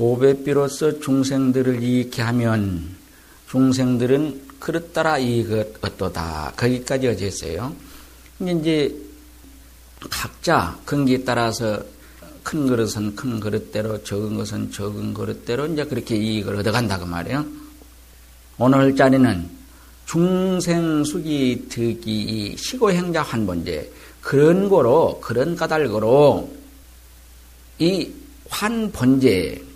보배비로서 0.00 0.98
중생들을 1.00 1.82
이익케 1.82 2.22
하면 2.22 2.96
중생들은 3.50 4.48
그릇 4.58 4.94
따라 4.94 5.18
이익을 5.18 5.74
얻도다. 5.82 6.54
거기까지 6.56 7.08
어제 7.08 7.26
했어요. 7.26 7.76
이제 8.40 8.96
각자 10.08 10.78
근기에 10.86 11.22
따라서 11.22 11.82
큰 12.42 12.66
그릇은 12.66 13.14
큰 13.14 13.38
그릇대로 13.40 14.02
적은 14.02 14.38
것은 14.38 14.72
적은 14.72 15.12
그릇대로 15.12 15.66
이제 15.66 15.84
그렇게 15.84 16.16
이익을 16.16 16.56
얻어간다고 16.56 17.04
말이에요. 17.04 17.44
오늘 18.56 18.96
자리는 18.96 19.50
중생수기 20.06 21.66
득이 21.68 22.56
시고행자 22.56 23.20
환본제 23.20 23.92
그런 24.22 24.70
거로 24.70 25.20
그런 25.20 25.54
까닭으로 25.56 26.50
이 27.80 28.10
환본제 28.48 29.69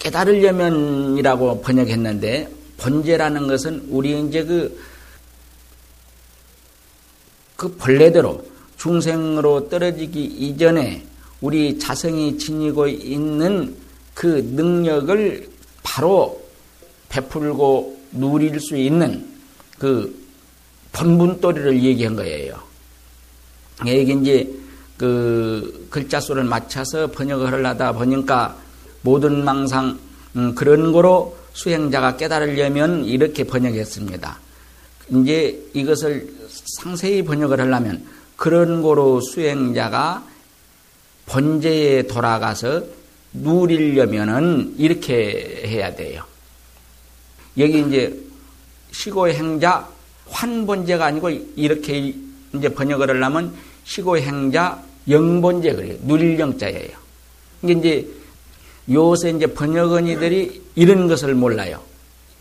깨달으려면이라고 0.00 1.60
번역했는데 1.60 2.48
번제라는 2.78 3.46
것은 3.46 3.86
우리 3.90 4.20
이제 4.26 4.44
그, 4.44 4.80
그 7.56 7.68
본래대로 7.76 8.44
중생으로 8.78 9.68
떨어지기 9.68 10.24
이전에 10.24 11.06
우리 11.40 11.78
자성이 11.78 12.36
지니고 12.38 12.88
있는 12.88 13.76
그 14.14 14.26
능력을 14.54 15.48
바로 15.82 16.42
베풀고 17.10 18.00
누릴 18.12 18.58
수 18.60 18.76
있는 18.76 19.26
그 19.78 20.18
본분도리를 20.92 21.82
얘기한 21.82 22.16
거예요. 22.16 22.58
이게 23.82 24.12
이제 24.12 24.50
그 24.96 25.86
글자 25.88 26.20
수를 26.20 26.44
맞춰서 26.44 27.06
번역을 27.06 27.52
하려다 27.52 27.92
보니까 27.92 28.56
모든 29.02 29.44
망상 29.44 29.98
음, 30.36 30.54
그런 30.54 30.92
거로 30.92 31.36
수행자가 31.52 32.16
깨달으려면 32.16 33.04
이렇게 33.04 33.44
번역했습니다. 33.44 34.38
이제 35.10 35.60
이것을 35.72 36.32
상세히 36.78 37.22
번역을 37.22 37.60
하려면 37.60 38.06
그런 38.36 38.82
거로 38.82 39.20
수행자가 39.20 40.24
번제에 41.26 42.04
돌아가서 42.04 42.84
누리려면은 43.32 44.74
이렇게 44.78 45.62
해야 45.66 45.94
돼요. 45.94 46.24
여기 47.58 47.80
이제 47.80 48.16
시고행자 48.92 49.88
환번제가 50.28 51.04
아니고 51.06 51.30
이렇게 51.56 52.14
이제 52.54 52.68
번역을 52.68 53.10
하려면 53.10 53.54
시고행자 53.84 54.82
영번제 55.08 55.74
그래요. 55.74 55.96
누릴 56.02 56.38
영자예요. 56.38 56.96
이게 57.62 57.72
이제 57.72 58.08
요새 58.90 59.30
이제 59.30 59.46
번역원이들이 59.46 60.62
이런 60.74 61.08
것을 61.08 61.34
몰라요. 61.34 61.80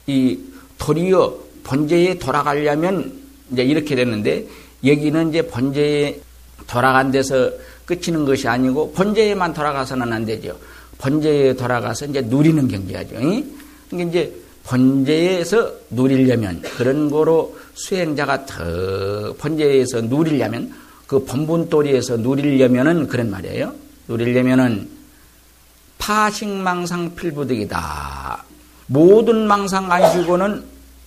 이 0.08 0.40
도리어 0.78 1.38
번제에 1.64 2.18
돌아가려면 2.18 3.14
이제 3.52 3.64
이렇게 3.64 3.96
됐는데 3.96 4.48
여기는 4.86 5.30
이제 5.30 5.42
번제에 5.44 6.20
돌아간 6.68 7.12
데서 7.12 7.52
끝이는 7.86 8.26
것이 8.26 8.48
아니고 8.48 8.92
번제에만 8.94 9.54
돌아가서는 9.54 10.12
안 10.12 10.26
되죠. 10.26 10.58
번제에 10.98 11.54
돌아가서 11.54 12.06
이제 12.06 12.22
누리는 12.22 12.68
경지하죠. 12.68 13.16
그러니까 13.16 14.10
이제 14.10 14.34
번제에서 14.64 15.72
누리려면 15.90 16.62
그런 16.62 17.10
거로 17.10 17.58
수행자가 17.74 18.46
더 18.46 19.34
번제에서 19.38 20.02
누리려면 20.02 20.74
그 21.08 21.24
본분도리에서 21.26 22.18
누리려면은 22.18 23.08
그런 23.08 23.32
말이에요. 23.32 23.74
누리려면은 24.08 24.99
파식망상 26.00 27.14
필부득이다. 27.16 28.44
모든 28.88 29.46
망상 29.48 29.92
안 29.92 30.12
쉬고는 30.12 30.66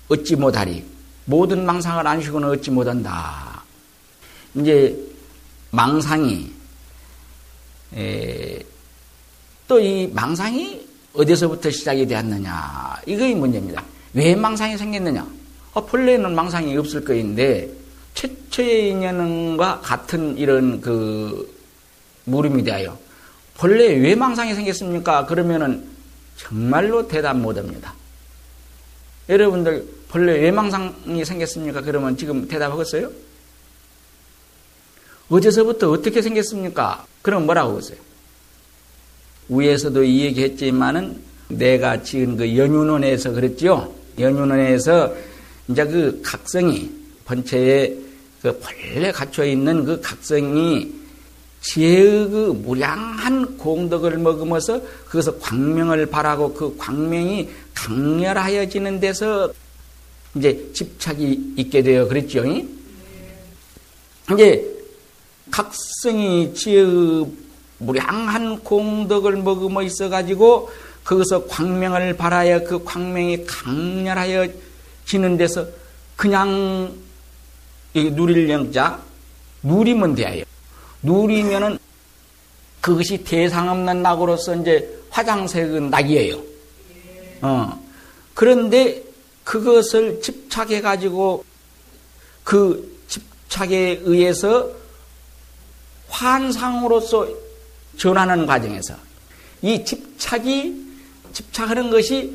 얻지 0.08 0.36
못하리. 0.36 0.84
모든 1.24 1.66
망상을 1.66 2.06
안 2.06 2.22
쉬고는 2.22 2.50
얻지 2.50 2.70
못한다. 2.70 3.62
이제 4.54 4.96
망상이 5.70 6.52
또 9.66 9.80
이 9.80 10.06
망상이 10.12 10.86
어디서부터 11.14 11.70
시작이 11.70 12.06
되었느냐 12.06 12.96
이거의 13.06 13.34
문제입니다. 13.34 13.82
왜 14.14 14.34
망상이 14.34 14.76
생겼느냐? 14.76 15.26
어, 15.72 15.84
본래는 15.86 16.34
망상이 16.34 16.76
없을 16.76 17.02
거인데 17.04 17.70
최초의 18.14 18.90
인연과 18.90 19.80
같은 19.80 20.36
이런 20.36 20.80
그 20.80 21.50
물음이 22.24 22.62
되어요. 22.64 22.98
본래 23.62 23.94
왜 23.94 24.16
망상이 24.16 24.56
생겼습니까? 24.56 25.24
그러면은 25.24 25.84
정말로 26.36 27.06
대답 27.06 27.38
못 27.38 27.56
합니다. 27.56 27.94
여러분들 29.28 29.86
본래 30.08 30.32
왜 30.32 30.50
망상이 30.50 31.24
생겼습니까? 31.24 31.80
그러면 31.80 32.16
지금 32.16 32.48
대답하겠어요? 32.48 33.08
어제서부터 35.28 35.92
어떻게 35.92 36.20
생겼습니까? 36.20 37.06
그럼 37.22 37.46
뭐라고 37.46 37.76
하세요? 37.76 37.96
위에서도 39.48 40.02
이 40.02 40.22
얘기 40.22 40.42
했지만은 40.42 41.20
내가 41.46 42.02
지은 42.02 42.36
그 42.36 42.56
연윤원에서 42.56 43.30
그랬죠? 43.30 43.94
연윤원에서 44.18 45.14
이제 45.68 45.84
그 45.84 46.20
각성이 46.24 46.90
본체에 47.24 47.96
그 48.42 48.58
본래 48.58 49.12
갇혀 49.12 49.44
있는 49.44 49.84
그 49.84 50.00
각성이 50.00 51.01
지혜의 51.62 52.28
그 52.28 52.60
무량한 52.64 53.56
공덕을 53.56 54.18
먹으면서 54.18 54.80
그것을 55.06 55.38
광명을 55.38 56.06
바라고 56.06 56.52
그 56.52 56.76
광명이 56.76 57.48
강렬하여지는 57.74 59.00
데서 59.00 59.52
이제 60.34 60.70
집착이 60.72 61.54
있게 61.56 61.82
되어 61.82 62.08
그랬죠. 62.08 62.44
이제 64.32 64.68
각성이 65.50 66.52
지혜의 66.54 67.26
무량한 67.78 68.60
공덕을 68.60 69.36
먹으며 69.36 69.82
있어 69.82 70.08
가지고 70.08 70.70
거기서 71.04 71.46
광명을 71.46 72.16
바라야 72.16 72.60
그 72.60 72.82
광명이 72.82 73.44
강렬하여 73.44 74.48
지는 75.04 75.36
데서 75.36 75.66
그냥 76.16 76.92
누릴 77.94 78.48
영자 78.48 79.00
누리면 79.62 80.14
돼요. 80.14 80.44
누리면은 81.02 81.78
그것이 82.80 83.18
대상 83.18 83.68
없는 83.68 84.02
낙으로서 84.02 84.56
이제 84.56 84.98
화장색은 85.10 85.90
낙이에요. 85.90 86.40
어. 87.42 87.82
그런데 88.34 89.02
그것을 89.44 90.20
집착해 90.20 90.80
가지고 90.80 91.44
그 92.44 93.00
집착에 93.08 94.00
의해서 94.02 94.70
환상으로서 96.08 97.28
전하는 97.96 98.46
과정에서 98.46 98.94
이 99.62 99.84
집착이 99.84 100.74
집착하는 101.32 101.90
것이 101.90 102.32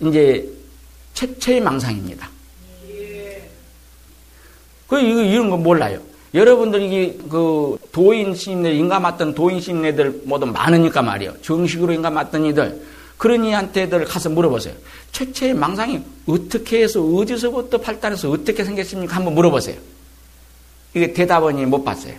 이제 0.00 0.48
최초의 1.14 1.60
망상입니다. 1.60 2.30
그 4.88 4.98
이런 5.00 5.50
거 5.50 5.56
몰라요. 5.56 6.09
여러분들이 6.32 7.18
그 7.28 7.76
도인 7.90 8.34
신인들 8.34 8.72
인가 8.74 9.00
맞던 9.00 9.34
도인 9.34 9.60
신인들 9.60 10.22
모두 10.24 10.46
많으니까 10.46 11.02
말이요. 11.02 11.34
정식으로 11.42 11.92
인가 11.92 12.10
맞던 12.10 12.46
이들 12.46 12.82
그런 13.16 13.44
이한테들 13.44 14.04
가서 14.04 14.30
물어보세요. 14.30 14.74
최초의 15.12 15.54
망상이 15.54 16.00
어떻게 16.26 16.82
해서 16.82 17.02
어디서부터 17.02 17.78
발달해서 17.78 18.30
어떻게 18.30 18.64
생겼습니까? 18.64 19.16
한번 19.16 19.34
물어보세요. 19.34 19.76
이게 20.94 21.12
대답은 21.12 21.68
못 21.68 21.84
봤어요. 21.84 22.14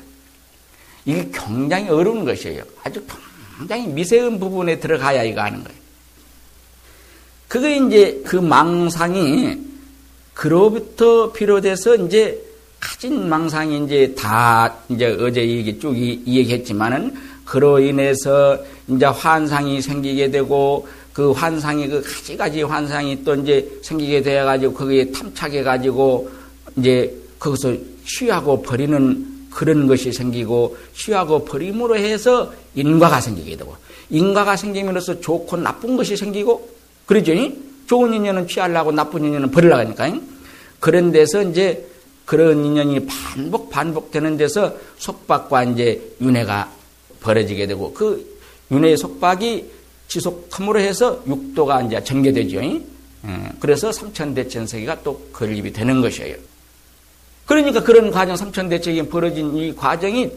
이게 1.06 1.30
굉장히 1.34 1.90
어려운 1.90 2.24
것이에요. 2.26 2.64
아주 2.84 3.02
굉장히 3.58 3.88
미세한 3.88 4.40
부분에 4.40 4.80
들어가야 4.80 5.24
이거 5.24 5.42
하는 5.42 5.64
거예요. 5.64 5.80
그게 7.48 7.78
이제 7.78 8.22
그 8.26 8.36
망상이 8.36 9.58
그로부터 10.34 11.32
비롯해서 11.32 11.96
이제 11.96 12.51
가진 12.82 13.30
망상이 13.30 13.86
이제 13.86 14.14
다 14.18 14.76
이제 14.90 15.06
어제 15.22 15.48
얘기 15.48 15.80
쭉 15.80 15.96
이, 15.96 16.20
얘기했지만은 16.26 17.16
그로 17.46 17.80
인해서 17.80 18.58
이제 18.88 19.06
환상이 19.06 19.82
생기게 19.82 20.32
되고 20.32 20.88
그 21.14 21.32
환상이 21.32 21.88
그 21.88 22.02
가지 22.02 22.36
가지 22.36 22.62
환상이 22.64 23.24
또 23.24 23.36
이제 23.36 23.70
생기게 23.84 24.24
되어 24.24 24.46
가지고 24.46 24.74
거기에 24.74 25.12
탐착해 25.12 25.62
가지고 25.62 26.30
이제 26.76 27.16
거기서 27.38 27.76
취하고 28.06 28.62
버리는 28.62 29.28
그런 29.52 29.86
것이 29.86 30.12
생기고 30.12 30.76
취하고 30.96 31.46
버림으로 31.46 31.98
해서 31.98 32.52
인과가 32.74 33.22
생기게 33.22 33.58
되고 33.58 33.76
인과가 34.10 34.56
생기면서 34.56 35.20
좋고 35.20 35.58
나쁜 35.58 35.98
것이 35.98 36.18
생기고 36.18 36.68
그러죠. 37.06 37.34
좋은 37.86 38.14
인연은 38.14 38.48
취하려고 38.48 38.92
나쁜 38.92 39.26
인연은 39.26 39.52
버리려고 39.52 39.82
하니까 39.82 40.20
그런 40.80 41.12
데서 41.12 41.44
이제 41.44 41.91
그런 42.26 42.64
인연이 42.64 43.06
반복 43.06 43.70
반복되는 43.70 44.38
데서 44.38 44.76
속박과 44.98 45.64
이제 45.66 46.16
윤회가 46.22 46.72
벌어지게 47.20 47.68
되고 47.68 47.94
그 47.94 48.40
윤회의 48.72 48.98
속박이 48.98 49.70
지속함으로 50.08 50.80
해서 50.80 51.22
육도가 51.28 51.82
이제 51.84 52.04
전개되죠. 52.04 52.62
그래서 53.60 53.92
삼천대천세계가 53.92 55.04
또 55.04 55.20
건립이 55.34 55.72
되는 55.74 56.02
것이에요. 56.02 56.36
그러니까 57.46 57.84
그런 57.84 58.12
과정, 58.12 58.36
삼천대천이 58.36 59.10
벌어진 59.10 59.56
이 59.56 59.76
과정이 59.76 60.30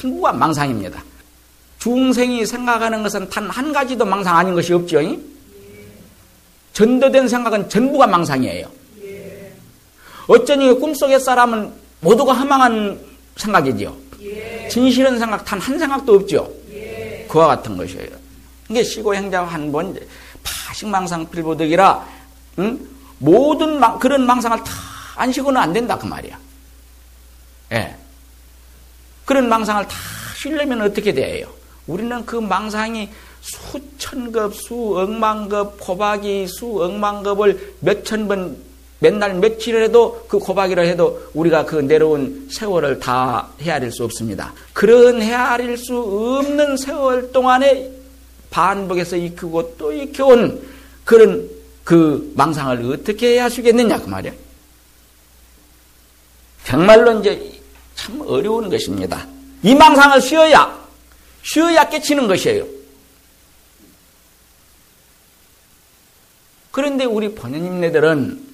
전부가 0.00 0.32
망상입니다. 0.32 1.02
중생이 1.78 2.46
생각하는 2.46 3.02
것은 3.02 3.28
단 3.30 3.48
한 3.50 3.72
가지도 3.72 4.04
망상 4.04 4.36
아닌 4.36 4.54
것이 4.54 4.72
없죠. 4.72 5.00
전도된 6.72 7.26
생각은 7.26 7.68
전부가 7.68 8.06
망상이에요. 8.06 8.79
어쩌니 10.34 10.72
꿈속의 10.78 11.18
사람은 11.18 11.72
모두가 12.00 12.32
허망한 12.34 13.00
생각이지요. 13.36 13.96
진실한 14.70 15.18
생각 15.18 15.44
단 15.44 15.58
한 15.58 15.76
생각도 15.76 16.14
없죠. 16.14 16.48
그와 17.28 17.48
같은 17.48 17.76
것이에요. 17.76 18.10
이게 18.68 18.84
시고 18.84 19.12
행자 19.14 19.42
한 19.42 19.72
번 19.72 19.98
파식망상 20.44 21.28
필보득이라 21.30 22.06
응? 22.60 22.78
모든 23.18 23.80
망, 23.80 23.98
그런 23.98 24.24
망상을 24.24 24.56
다 24.62 24.72
안시고는 25.16 25.60
안 25.60 25.72
된다 25.72 25.98
그 25.98 26.06
말이야. 26.06 26.38
예. 27.72 27.96
그런 29.24 29.48
망상을 29.48 29.86
다 29.88 29.94
쉬려면 30.36 30.80
어떻게 30.82 31.12
돼요? 31.12 31.48
우리는 31.88 32.24
그 32.24 32.36
망상이 32.36 33.08
수천급, 33.40 34.54
수억만급, 34.54 35.80
고박이 35.80 36.46
수억만급을 36.46 37.74
몇천 37.80 38.28
번, 38.28 38.56
맨날 39.00 39.34
며칠을 39.34 39.84
해도 39.84 40.26
그 40.28 40.38
고박이라 40.38 40.82
해도 40.82 41.30
우리가 41.34 41.64
그 41.64 41.76
내려온 41.76 42.48
세월을 42.50 43.00
다 43.00 43.48
헤아릴 43.60 43.90
수 43.90 44.04
없습니다. 44.04 44.52
그런 44.72 45.20
헤아릴 45.22 45.76
수 45.76 45.98
없는 45.98 46.76
세월 46.76 47.32
동안에 47.32 47.90
반복해서 48.50 49.16
익히고 49.16 49.76
또 49.78 49.92
익혀온 49.92 50.62
그런 51.04 51.48
그 51.82 52.32
망상을 52.36 52.92
어떻게 52.92 53.34
해야하시겠느냐 53.34 54.00
그 54.02 54.08
말이야. 54.08 54.32
정말로 56.64 57.18
이제 57.20 57.58
참 57.94 58.20
어려운 58.26 58.68
것입니다. 58.68 59.26
이 59.62 59.74
망상을 59.74 60.20
쉬어야 60.20 60.78
쉬어야 61.42 61.88
깨치는 61.88 62.28
것이에요. 62.28 62.66
그런데 66.70 67.04
우리 67.04 67.34
번연님네들은 67.34 68.38
어, 68.40 68.49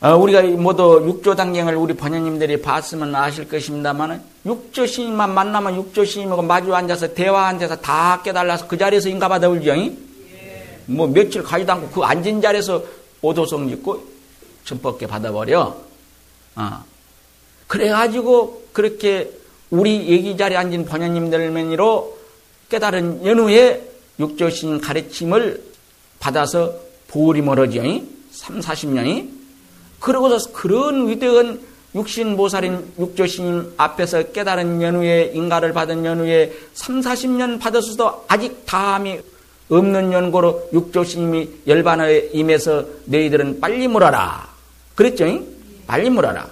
우리가 0.00 0.42
모두 0.42 1.02
육조 1.04 1.34
당경을 1.34 1.74
우리 1.74 1.94
번연님들이 1.94 2.62
봤으면 2.62 3.14
아실 3.16 3.48
것입니다만 3.48 4.22
육조 4.46 4.86
스님만 4.86 5.34
만나면 5.34 5.74
육조 5.74 6.04
스님하고 6.04 6.42
마주 6.42 6.72
앉아서 6.72 7.14
대화 7.14 7.48
앉아서 7.48 7.76
다 7.76 8.22
깨달아서 8.22 8.68
그 8.68 8.78
자리에서 8.78 9.08
인가받아 9.08 9.48
울죠. 9.48 9.76
예. 9.76 10.78
뭐 10.86 11.08
며칠 11.08 11.42
가지도 11.42 11.72
않고 11.72 11.88
그 11.90 12.02
앉은 12.02 12.40
자리에서 12.40 12.80
오도성 13.22 13.68
짓고 13.68 14.04
전법계 14.64 15.08
받아버려. 15.08 15.76
어. 16.54 16.84
그래가지고 17.66 18.68
그렇게 18.72 19.32
우리 19.70 20.08
얘기 20.08 20.36
자리에 20.36 20.56
앉은 20.58 20.84
번연님들만으로 20.84 22.18
깨달은 22.68 23.26
연후에 23.26 23.82
육조신 24.20 24.80
가르침을 24.80 25.60
받아서 26.20 26.74
보울이 27.08 27.42
멀어지요. 27.42 27.82
3, 28.30 28.60
40년이. 28.60 29.37
그러고서 30.00 30.52
그런 30.52 31.08
위대한 31.08 31.60
육신 31.94 32.36
보살인 32.36 32.92
육조신 32.98 33.74
앞에서 33.76 34.24
깨달은 34.24 34.82
연후에 34.82 35.32
인가를 35.34 35.72
받은 35.72 36.04
연후에 36.04 36.52
3, 36.74 37.00
40년 37.00 37.58
받았어도 37.58 38.24
아직 38.28 38.64
다함이 38.66 39.20
없는 39.70 40.12
연고로 40.12 40.70
육조신님이 40.72 41.48
열반에 41.66 42.30
임해서 42.32 42.84
너희들은 43.06 43.60
빨리 43.60 43.88
물어라. 43.88 44.48
그랬죠? 44.94 45.24
빨리 45.86 46.10
물어라. 46.10 46.48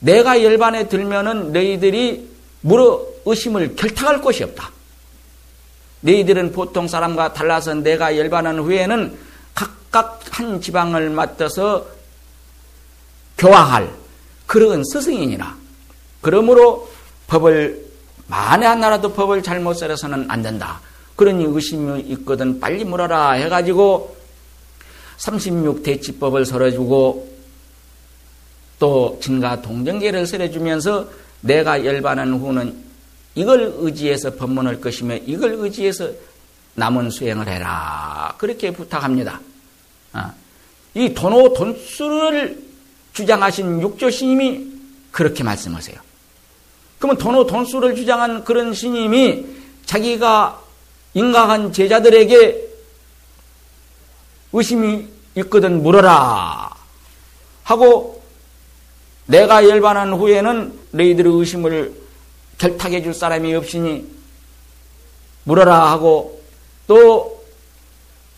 내가 0.00 0.42
열반에 0.42 0.88
들면은 0.88 1.52
너희들이 1.52 2.28
물어 2.60 3.06
의심을 3.24 3.76
결탁할 3.76 4.20
것이 4.20 4.44
없다. 4.44 4.70
너희들은 6.00 6.52
보통 6.52 6.86
사람과 6.86 7.32
달라서 7.32 7.74
내가 7.74 8.16
열반한 8.16 8.58
후에는 8.60 9.16
각각 9.54 10.20
한 10.30 10.60
지방을 10.60 11.10
맡아서 11.10 11.86
교화할 13.38 13.92
그런 14.46 14.82
스승이니라. 14.84 15.56
그러므로 16.20 16.88
법을 17.26 17.84
만에 18.28 18.66
하나라도 18.66 19.12
법을 19.12 19.42
잘못 19.42 19.74
살아서는 19.74 20.30
안 20.30 20.42
된다. 20.42 20.80
그러니 21.16 21.44
의심이 21.44 22.00
있거든 22.00 22.60
빨리 22.60 22.84
물어라 22.84 23.32
해가지고 23.32 24.16
36대치법을 25.18 26.44
설해주고 26.44 27.36
또 28.78 29.18
진가 29.22 29.62
동정계를 29.62 30.26
설해주면서 30.26 31.08
내가 31.40 31.84
열반한 31.84 32.34
후는 32.34 32.84
이걸 33.34 33.72
의지해서 33.76 34.34
법문할 34.34 34.80
것이며 34.80 35.16
이걸 35.26 35.52
의지해서 35.52 36.10
남은 36.74 37.10
수행을 37.10 37.48
해라. 37.48 38.34
그렇게 38.36 38.70
부탁합니다. 38.70 39.40
아, 40.12 40.32
이 40.94 41.12
돈오 41.14 41.54
돈수를 41.54 42.65
주장하신 43.16 43.80
육조 43.80 44.10
스님이 44.10 44.66
그렇게 45.10 45.42
말씀하세요. 45.42 45.96
그러면 46.98 47.16
돈오 47.16 47.46
돈수를 47.46 47.96
주장한 47.96 48.44
그런 48.44 48.74
스님이 48.74 49.46
자기가 49.86 50.62
인가한 51.14 51.72
제자들에게 51.72 52.68
의심이 54.52 55.08
있거든 55.36 55.82
물어라 55.82 56.68
하고 57.64 58.22
내가 59.24 59.66
열반한 59.66 60.12
후에는 60.12 60.78
너희들의 60.90 61.32
의심을 61.32 61.94
결탁해 62.58 63.02
줄 63.02 63.14
사람이 63.14 63.54
없으니 63.54 64.06
물어라 65.44 65.90
하고 65.90 66.42
또 66.86 67.42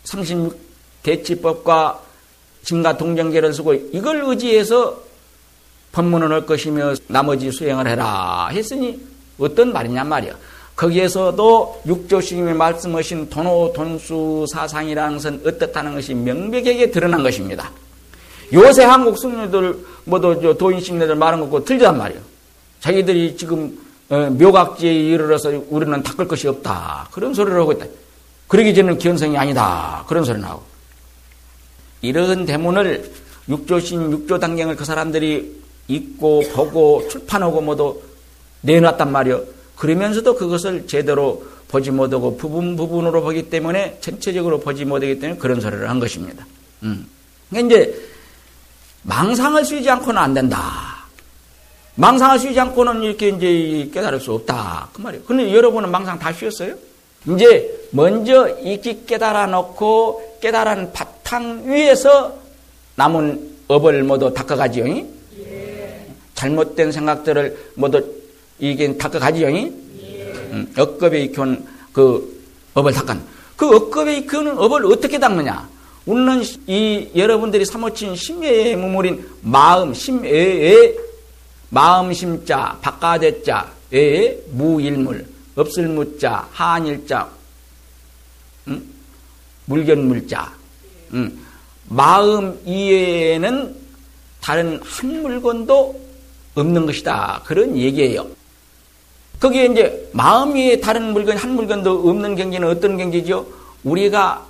36대치법과 0.05 2.08
증가 2.63 2.97
동정계를 2.97 3.53
쓰고 3.53 3.73
이걸 3.73 4.23
의지해서 4.25 5.01
법문을 5.91 6.31
할 6.31 6.45
것이며 6.45 6.93
나머지 7.07 7.51
수행을 7.51 7.87
해라 7.87 8.49
했으니 8.51 8.99
어떤 9.37 9.73
말이냐 9.73 10.03
말이야. 10.03 10.33
거기에서도 10.75 11.81
육조스님이 11.87 12.53
말씀하신 12.53 13.29
돈오 13.29 13.73
돈수 13.73 14.45
사상이라는 14.51 15.17
것은 15.17 15.41
어떻다는 15.45 15.95
것이 15.95 16.13
명백하게 16.13 16.91
드러난 16.91 17.21
것입니다. 17.21 17.69
요새 18.53 18.83
한국 18.83 19.17
승려들 19.17 19.77
뭐도 20.05 20.57
도인식내들 20.57 21.15
말한 21.15 21.41
것고 21.41 21.65
틀리단 21.65 21.97
말이에요. 21.97 22.21
자기들이 22.79 23.35
지금 23.35 23.77
어, 24.09 24.29
묘각지에 24.31 24.91
이르러서 24.91 25.51
우리는 25.69 26.01
닦을 26.01 26.27
것이 26.27 26.47
없다. 26.47 27.09
그런 27.11 27.33
소리를 27.33 27.59
하고 27.59 27.73
있다. 27.73 27.85
그러기 28.47 28.73
전에는 28.73 28.97
기원성이 28.97 29.37
아니다. 29.37 30.03
그런 30.07 30.23
소리 30.23 30.39
나오고. 30.39 30.68
이런 32.01 32.45
대문을 32.45 33.11
육조신, 33.49 34.11
육조당경을 34.11 34.75
그 34.75 34.85
사람들이 34.85 35.59
읽고 35.87 36.43
보고 36.53 37.07
출판하고 37.09 37.61
뭐도 37.61 38.03
내놨단 38.61 39.11
말이요. 39.11 39.43
그러면서도 39.75 40.35
그것을 40.35 40.87
제대로 40.87 41.43
보지 41.67 41.91
못하고 41.91 42.35
부분 42.37 42.75
부분으로 42.75 43.21
보기 43.21 43.49
때문에 43.49 43.97
전체적으로 44.01 44.59
보지 44.59 44.85
못하기 44.85 45.19
때문에 45.19 45.39
그런 45.39 45.61
소리를 45.61 45.89
한 45.89 45.99
것입니다. 45.99 46.45
음. 46.83 47.07
그러니까 47.49 47.75
이제 47.75 48.09
망상을 49.03 49.63
쉬지 49.65 49.89
않고는 49.89 50.21
안 50.21 50.33
된다. 50.33 51.05
망상을 51.95 52.39
쉬지 52.39 52.59
않고는 52.59 53.03
이렇게 53.03 53.29
이제 53.29 53.89
깨달을 53.93 54.19
수 54.19 54.33
없다. 54.33 54.89
그 54.93 55.01
말이에요. 55.01 55.23
근데 55.25 55.53
여러분은 55.53 55.89
망상 55.91 56.17
다 56.19 56.31
쉬었어요? 56.31 56.75
이제 57.27 57.87
먼저 57.91 58.47
익히 58.59 59.05
깨달아 59.05 59.47
놓고 59.47 60.37
깨달은 60.41 60.93
바 60.93 61.05
탕 61.29 61.61
위에서 61.63 62.35
남은 62.95 63.57
업을 63.67 64.01
모두 64.03 64.33
닦아가지요. 64.33 64.87
예. 64.87 66.07
잘못된 66.33 66.91
생각들을 66.91 67.73
모두 67.75 68.03
이게 68.57 68.97
닦아가지요. 68.97 69.47
예. 69.55 69.69
음, 70.51 70.73
억겁에 70.75 71.21
익혀온 71.25 71.67
그 71.93 72.43
업을 72.73 72.91
닦은. 72.93 73.21
그 73.55 73.75
억겁에 73.75 74.17
익혀놓은 74.17 74.57
업을 74.57 74.87
어떻게 74.87 75.19
닦느냐? 75.19 75.69
우리는 76.07 76.41
이 76.65 77.07
여러분들이 77.15 77.63
사모친 77.63 78.15
심예의 78.15 78.75
무물인 78.75 79.23
마음, 79.43 79.93
심예의 79.93 80.97
마음 81.69 82.11
심자, 82.11 82.75
바깥의자, 82.81 83.71
의 83.91 84.35
무일물, 84.49 85.27
없을 85.55 85.89
무자, 85.89 86.47
한일자, 86.51 87.29
음? 88.67 88.83
물견물자, 89.65 90.58
음? 91.13 91.45
마음 91.87 92.59
이외에는 92.65 93.75
다른 94.41 94.79
한 94.83 95.21
물건도 95.21 95.99
없는 96.55 96.85
것이다. 96.85 97.41
그런 97.45 97.75
얘기예요. 97.77 98.27
거기에 99.39 99.65
이제 99.67 100.09
마음 100.11 100.53
위에 100.55 100.79
다른 100.79 101.13
물건, 101.13 101.37
한 101.37 101.55
물건도 101.55 102.09
없는 102.09 102.35
경지는 102.35 102.67
어떤 102.67 102.97
경지죠? 102.97 103.47
우리가 103.83 104.45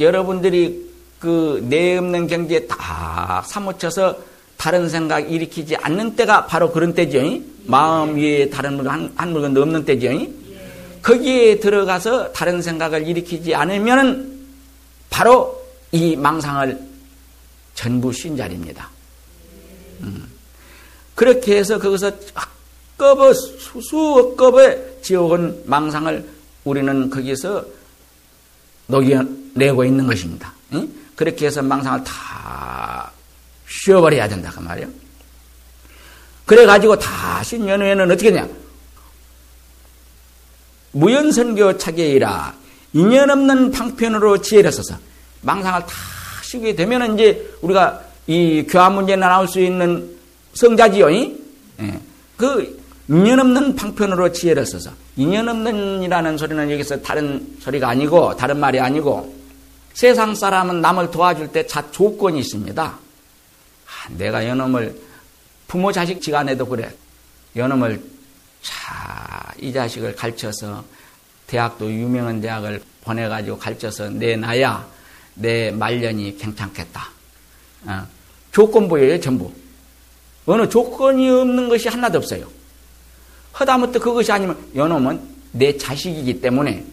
여러분들이 0.00 0.90
그 1.22 1.60
내 1.68 1.96
없는 1.98 2.26
경지에 2.26 2.66
딱 2.66 3.44
사무쳐서 3.46 4.16
다른 4.56 4.88
생각 4.88 5.30
일으키지 5.30 5.76
않는 5.76 6.16
때가 6.16 6.46
바로 6.46 6.72
그런 6.72 6.94
때죠. 6.94 7.20
마음 7.64 8.16
위에 8.16 8.50
다른 8.50 8.74
물건, 8.74 8.92
한, 8.92 9.12
한 9.14 9.32
물건도 9.32 9.62
없는 9.62 9.84
때죠. 9.84 10.08
거기에 11.02 11.60
들어가서 11.60 12.32
다른 12.32 12.60
생각을 12.60 13.06
일으키지 13.06 13.54
않으면 13.54 14.32
바로 15.10 15.61
이 15.92 16.16
망상을 16.16 16.78
전부 17.74 18.12
쉰 18.12 18.36
자리입니다. 18.36 18.88
음. 20.00 20.26
그렇게 21.14 21.58
해서 21.58 21.78
거기서 21.78 22.10
억겁의 22.96 23.34
수수 23.34 23.98
억겁의 24.18 24.98
지어온 25.02 25.62
망상을 25.66 26.28
우리는 26.64 27.10
거기서 27.10 27.64
녹여내고 28.86 29.84
있는 29.84 30.06
것입니다. 30.06 30.52
그렇게 31.14 31.46
해서 31.46 31.62
망상을 31.62 32.04
다 32.04 33.12
쉬어버려야 33.68 34.28
된다 34.28 34.50
그 34.54 34.60
말이에요. 34.60 34.88
그래가지고 36.46 36.98
다 36.98 37.42
쉰년 37.42 37.80
후에는 37.80 38.10
어떻게 38.10 38.30
되냐? 38.30 38.48
무연선교 40.92 41.78
차계이라 41.78 42.54
인연 42.94 43.30
없는 43.30 43.70
방편으로 43.70 44.42
지혜를 44.42 44.72
써서 44.72 44.96
망상을 45.42 45.80
다 45.82 45.88
쉬게 46.42 46.74
되면 46.74 47.14
이제 47.14 47.54
우리가 47.60 48.00
이 48.26 48.64
교화 48.68 48.90
문제에 48.90 49.16
나올 49.16 49.46
수 49.48 49.60
있는 49.60 50.16
성자지요. 50.54 51.12
예. 51.12 51.34
그 52.36 52.80
인연 53.08 53.40
없는 53.40 53.74
방편으로 53.76 54.32
지혜를 54.32 54.64
써서 54.64 54.90
인연 55.16 55.48
없는이라는 55.48 56.38
소리는 56.38 56.70
여기서 56.70 57.02
다른 57.02 57.56
소리가 57.60 57.88
아니고 57.88 58.36
다른 58.36 58.58
말이 58.58 58.78
아니고 58.80 59.34
세상 59.92 60.34
사람은 60.34 60.80
남을 60.80 61.10
도와줄 61.10 61.48
때 61.48 61.66
자 61.66 61.90
조건이 61.90 62.40
있습니다. 62.40 62.82
아, 62.84 64.08
내가 64.16 64.46
연놈을 64.46 64.96
부모 65.68 65.90
자식 65.92 66.20
지간에도 66.20 66.66
그래. 66.66 66.90
연놈을 67.56 68.00
자, 68.62 69.52
이 69.60 69.72
자식을 69.72 70.14
가르쳐서 70.14 70.84
대학도 71.46 71.90
유명한 71.90 72.40
대학을 72.40 72.80
보내가지고 73.02 73.58
가르쳐서 73.58 74.08
내놔야 74.10 74.86
내 75.34 75.70
말년이 75.70 76.36
괜찮겠다. 76.36 77.08
어, 77.86 78.06
조건부예요, 78.52 79.20
전부. 79.20 79.52
어느 80.46 80.68
조건이 80.68 81.28
없는 81.30 81.68
것이 81.68 81.88
하나도 81.88 82.18
없어요. 82.18 82.46
허다못해 83.58 83.98
그것이 83.98 84.32
아니면 84.32 84.56
연놈은 84.74 85.20
내 85.52 85.76
자식이기 85.76 86.40
때문에 86.40 86.84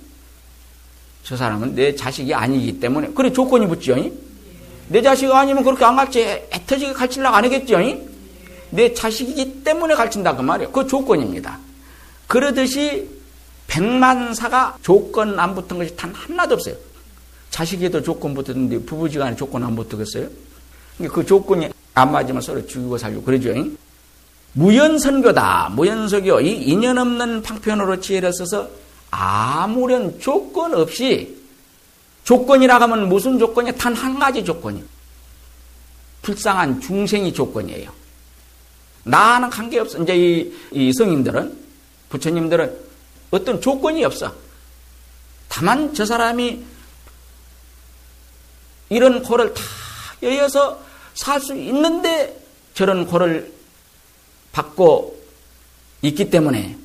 저 1.23 1.35
사람은 1.35 1.75
내 1.75 1.95
자식이 1.95 2.33
아니기 2.33 2.79
때문에 2.79 3.09
그래 3.09 3.31
조건이 3.31 3.67
붙죠. 3.67 3.95
내 4.87 5.01
자식 5.01 5.31
아니면 5.31 5.63
그렇게 5.63 5.85
안 5.85 5.95
갈지 5.95 6.21
애터지게 6.51 6.93
가르치려고 6.93 7.35
안 7.35 7.45
하겠죠. 7.45 7.77
내 8.71 8.93
자식이기 8.93 9.63
때문에 9.63 9.95
가르친다 9.95 10.35
그 10.35 10.41
말이에요. 10.41 10.71
그 10.71 10.85
조건입니다. 10.85 11.59
그러듯이 12.27 13.07
백만사가 13.67 14.77
조건 14.81 15.39
안 15.39 15.55
붙은 15.55 15.77
것이 15.77 15.95
단 15.95 16.13
하나도 16.13 16.55
없어요. 16.55 16.75
자식에도 17.49 18.01
조건 18.01 18.33
붙었는데 18.33 18.85
부부지간에 18.85 19.35
조건 19.35 19.63
안 19.63 19.75
붙었겠어요? 19.75 20.29
그 21.11 21.25
조건이 21.25 21.69
안 21.93 22.11
맞으면 22.11 22.41
서로 22.41 22.65
죽이고 22.65 22.97
살고 22.97 23.23
그러죠. 23.23 23.53
무연선교다. 24.53 25.69
무연선교. 25.75 26.41
이 26.41 26.63
인연 26.63 26.97
없는 26.97 27.41
방편으로 27.41 27.99
지혜를 27.99 28.31
써서 28.33 28.69
아무런 29.11 30.19
조건 30.19 30.73
없이 30.73 31.37
조건이라 32.23 32.79
하면 32.81 33.09
무슨 33.09 33.39
조건이 33.39 33.71
단한 33.75 34.19
가지 34.19 34.43
조건이요. 34.43 34.83
불쌍한 36.21 36.81
중생이 36.81 37.33
조건이에요. 37.33 37.91
나는 39.03 39.49
관계없어. 39.49 40.03
이제 40.03 40.15
이, 40.15 40.53
이 40.71 40.93
성인들은, 40.93 41.57
부처님들은 42.09 42.77
어떤 43.31 43.61
조건이 43.61 44.03
없어. 44.03 44.33
다만 45.47 45.93
저 45.93 46.05
사람이 46.05 46.63
이런 48.89 49.21
고를 49.23 49.53
다 49.53 49.61
여여서 50.23 50.79
살 51.13 51.39
수 51.41 51.53
있는데 51.55 52.37
저런 52.73 53.05
고를 53.05 53.51
받고 54.51 55.19
있기 56.01 56.29
때문에 56.29 56.77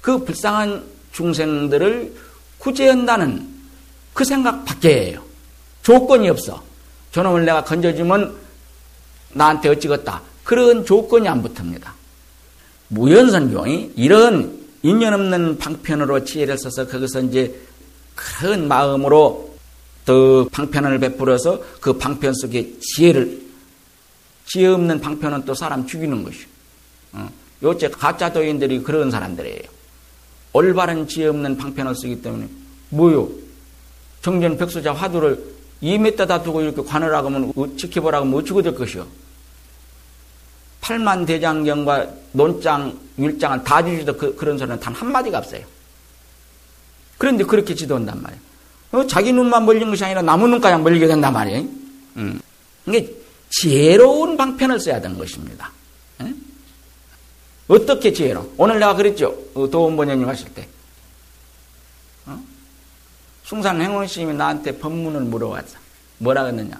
그 0.00 0.24
불쌍한 0.24 0.84
중생들을 1.12 2.14
구제한다는 2.58 3.46
그 4.14 4.24
생각 4.24 4.64
밖에예요. 4.64 5.22
조건이 5.82 6.28
없어. 6.30 6.62
저놈을 7.12 7.44
내가 7.44 7.62
건져주면 7.64 8.36
나한테 9.32 9.68
어찌겠다. 9.68 10.22
그런 10.44 10.84
조건이 10.84 11.28
안 11.28 11.42
붙습니다. 11.42 11.94
무연선교이 12.88 13.92
이런 13.96 14.64
인연 14.82 15.14
없는 15.14 15.58
방편으로 15.58 16.24
지혜를 16.24 16.56
써서 16.58 16.86
거기서 16.86 17.20
이제 17.22 17.54
큰 18.14 18.68
마음으로 18.68 19.55
더 20.06 20.48
방편을 20.50 20.98
베풀어서 21.00 21.60
그 21.80 21.92
방편 21.92 22.32
속에 22.32 22.78
지혜를 22.80 23.42
지혜 24.46 24.68
없는 24.68 25.00
방편은 25.00 25.44
또 25.44 25.52
사람 25.52 25.86
죽이는 25.86 26.22
것이요. 26.22 26.46
어. 27.12 27.28
요새 27.62 27.88
가짜 27.88 28.32
도인들이 28.32 28.82
그런 28.82 29.10
사람들이에요. 29.10 29.62
올바른 30.52 31.06
지혜 31.06 31.26
없는 31.26 31.58
방편을 31.58 31.94
쓰기 31.94 32.22
때문에 32.22 32.48
뭐요? 32.90 33.28
정전 34.22 34.56
백수자 34.56 34.92
화두를 34.92 35.56
2m다 35.82 36.42
두고 36.42 36.62
이렇게 36.62 36.82
관을하고 36.82 37.28
하면 37.28 37.76
지켜보라고 37.76 38.26
하면 38.26 38.38
어찌고 38.38 38.62
될 38.62 38.74
것이요? 38.74 39.06
8만 40.80 41.26
대장경과 41.26 42.08
논장, 42.32 42.96
율장을 43.18 43.64
다 43.64 43.84
주지도 43.84 44.16
그, 44.16 44.36
런 44.44 44.56
소리는 44.56 44.78
단 44.78 44.94
한마디가 44.94 45.38
없어요. 45.38 45.62
그런데 47.18 47.44
그렇게 47.44 47.74
지도한단 47.74 48.22
말이에요. 48.22 48.40
어, 48.92 49.06
자기 49.06 49.32
눈만 49.32 49.64
멀린 49.64 49.90
것이 49.90 50.04
아니라 50.04 50.22
나무 50.22 50.46
눈가냥 50.46 50.82
멀리게 50.82 51.06
된단 51.06 51.32
말이에요. 51.32 51.64
음. 52.16 52.40
이게 52.86 53.12
지혜로운 53.50 54.36
방편을 54.36 54.80
써야 54.80 55.00
되는 55.00 55.18
것입니다. 55.18 55.70
에? 56.22 56.32
어떻게 57.68 58.12
지혜로? 58.12 58.52
오늘 58.56 58.78
내가 58.78 58.94
그랬죠. 58.94 59.36
어, 59.54 59.68
도원번연님 59.68 60.28
하실 60.28 60.52
때. 60.54 60.68
어? 62.26 62.38
숭산 63.44 63.80
행원 63.80 64.06
스님이 64.06 64.34
나한테 64.34 64.78
법문을 64.78 65.22
물어왔어. 65.22 65.78
뭐라 66.18 66.42
그랬느냐. 66.42 66.78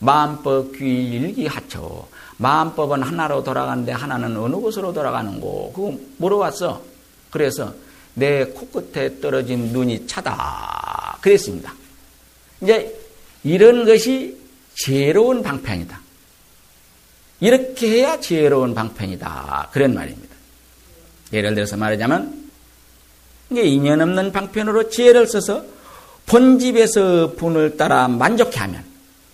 마음법 0.00 0.72
귀일기 0.76 1.46
하초. 1.46 2.08
마음법은 2.36 3.02
하나로 3.02 3.44
돌아가는데 3.44 3.92
하나는 3.92 4.36
어느 4.36 4.56
곳으로 4.56 4.92
돌아가는 4.92 5.40
거. 5.40 5.72
그거 5.74 5.94
물어왔어. 6.18 6.82
그래서 7.30 7.72
내 8.14 8.44
코끝에 8.44 9.20
떨어진 9.20 9.72
눈이 9.72 10.06
차다. 10.06 11.18
그랬습니다. 11.20 11.74
이제 12.60 12.96
이런 13.42 13.84
것이 13.84 14.36
지혜로운 14.76 15.42
방편이다. 15.42 16.00
이렇게 17.40 17.88
해야 17.88 18.20
지혜로운 18.20 18.74
방편이다. 18.74 19.68
그런 19.72 19.94
말입니다. 19.94 20.34
예를 21.32 21.54
들어서 21.54 21.76
말하자면 21.76 22.44
이게 23.50 23.62
인연 23.64 24.00
없는 24.00 24.32
방편으로 24.32 24.88
지혜를 24.88 25.26
써서 25.26 25.64
본집에서 26.26 27.34
분을 27.36 27.76
따라 27.76 28.08
만족해 28.08 28.58
하면 28.60 28.84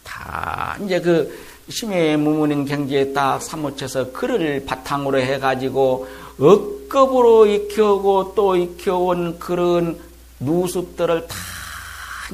다 0.02 0.76
이제 0.84 1.00
그 1.00 1.38
심해 1.68 2.16
무문인 2.16 2.64
경지에 2.64 3.12
딱 3.12 3.40
사무쳐서 3.40 4.10
글을 4.10 4.64
바탕으로 4.66 5.20
해가지고 5.20 6.08
억 6.40 6.79
겁으로 6.90 7.46
익혀오고 7.46 8.34
또 8.34 8.56
익혀온 8.56 9.38
그런 9.38 9.98
누습들을 10.40 11.26
다 11.26 11.36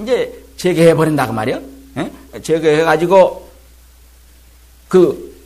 이제 0.03 0.43
제거해버린다고 0.57 1.33
말이요. 1.33 1.63
예? 1.99 2.41
제거해가지고 2.43 3.49
그 4.89 5.37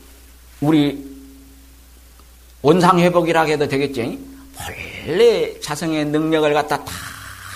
우리 0.62 1.04
원상회복이라고 2.62 3.50
해도 3.50 3.68
되겠죠. 3.68 4.02
원래 5.06 5.58
자성의 5.60 6.06
능력을 6.06 6.52
갖다 6.52 6.84
다 6.84 6.92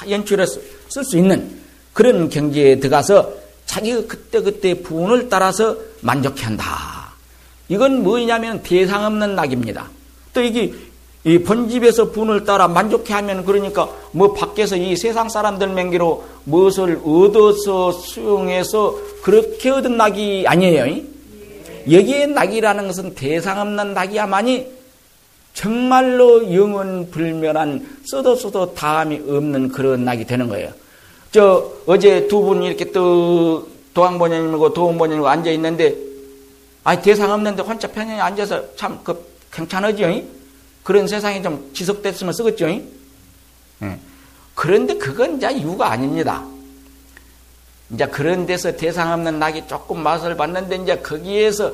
연출해서 0.09 0.61
쓸 0.89 1.05
수 1.05 1.17
있는 1.17 1.61
그런 1.93 2.29
경지에 2.29 2.81
들어가서 2.81 3.33
자기가 3.67 4.07
그때그때 4.07 4.83
부분을 4.83 5.29
따라서 5.29 5.77
만족해 6.01 6.45
한다. 6.45 7.13
이건 7.69 8.03
뭐냐면 8.03 8.63
대상 8.63 9.05
없는 9.05 9.35
낙입니다. 9.35 9.89
또 10.33 10.43
이게 10.43 10.73
이 11.27 11.39
본집에서 11.39 12.11
분을 12.11 12.45
따라 12.45 12.69
만족해 12.69 13.15
하면 13.15 13.45
그러니까 13.47 13.89
뭐 14.13 14.35
밖에서 14.35 14.77
이 14.77 14.95
세상 14.95 15.29
사람들 15.29 15.69
맹기로 15.69 16.23
무엇을 16.45 17.01
얻어서 17.05 17.93
수용해서 17.93 18.95
그렇게 19.23 19.71
얻은 19.71 19.97
낙이 19.97 20.45
아니에요. 20.47 21.03
여기에 21.91 22.27
낙이라는 22.27 22.87
것은 22.87 23.15
대상 23.15 23.59
없는 23.61 23.95
낙이야만이 23.95 24.67
정말로 25.55 26.53
영원 26.53 27.11
불멸한 27.11 28.01
써도 28.05 28.35
써도 28.35 28.75
다음이 28.75 29.23
없는 29.27 29.69
그런 29.69 30.05
낙이 30.05 30.27
되는 30.27 30.49
거예요. 30.49 30.71
저 31.33 31.71
어제 31.87 32.27
두 32.29 32.43
분 32.43 32.63
이렇게 32.63 32.91
또 32.93 33.67
도항본연님이고 33.95 34.75
도원본연님이고 34.75 35.29
앉아 35.29 35.51
있는데 35.53 35.95
아니 36.85 37.01
대상 37.01 37.31
없는데 37.31 37.63
혼자 37.63 37.89
편히 37.89 38.13
앉아서 38.21 38.63
참 38.77 38.99
그 39.03 39.17
괜찮으지요? 39.53 40.21
그런 40.85 41.09
세상이 41.09 41.43
좀 41.43 41.71
지속됐으면 41.75 42.33
쓰겠죠? 42.33 42.69
예. 42.69 43.99
그런데 44.55 44.97
그건 44.97 45.39
이제 45.39 45.51
이유가 45.51 45.91
아닙니다. 45.91 46.45
이제 47.91 48.07
그런 48.07 48.47
데서 48.47 48.77
대상 48.77 49.13
없는 49.13 49.39
낙이 49.41 49.67
조금 49.67 50.01
맛을 50.03 50.37
봤는데 50.37 50.77
이제 50.77 50.97
거기에서 50.99 51.73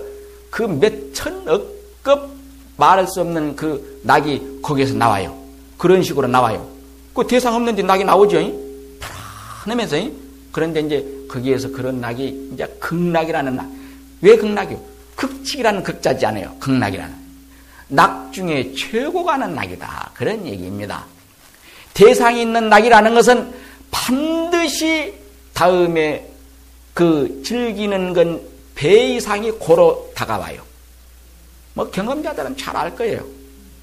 그 0.51 0.63
몇 0.63 1.13
천억 1.13 1.67
급 2.03 2.31
말할 2.77 3.07
수 3.07 3.21
없는 3.21 3.57
그 3.57 4.01
낙이 4.05 4.61
거기에서 4.63 4.95
나와요. 4.95 5.39
그런 5.77 6.03
식으로 6.03 6.27
나와요. 6.27 6.69
그 7.13 7.27
대상 7.27 7.55
없는데 7.55 7.83
낙이 7.83 8.05
나오죠? 8.05 8.39
편하면서. 9.65 9.97
그런데 10.53 10.81
이제 10.81 11.07
거기에서 11.29 11.71
그런 11.71 12.01
낙이 12.01 12.51
이제 12.55 12.67
극락이라는 12.81 13.57
낙. 13.57 13.69
왜 14.23 14.37
극락이요? 14.37 14.81
극칙이라는 15.17 15.83
극자지 15.83 16.25
않아요. 16.27 16.57
극락이라는. 16.59 17.20
낙 17.91 18.33
중에 18.33 18.73
최고 18.75 19.25
가 19.25 19.37
는 19.37 19.55
낙이다. 19.55 20.11
그런 20.15 20.47
얘기입니다. 20.47 21.05
대상이 21.95 22.43
있는 22.43 22.69
낙이라는 22.69 23.15
것은 23.15 23.53
반드시 23.91 25.15
다음에 25.53 26.27
그 26.95 27.43
즐기는 27.45 28.13
건 28.15 28.51
배 28.75 29.09
이상이 29.17 29.51
고로 29.53 30.11
다가와요. 30.15 30.63
뭐 31.75 31.91
경험자들은 31.91 32.57
잘 32.57 32.75
알 32.77 32.97
거예요. 32.97 33.23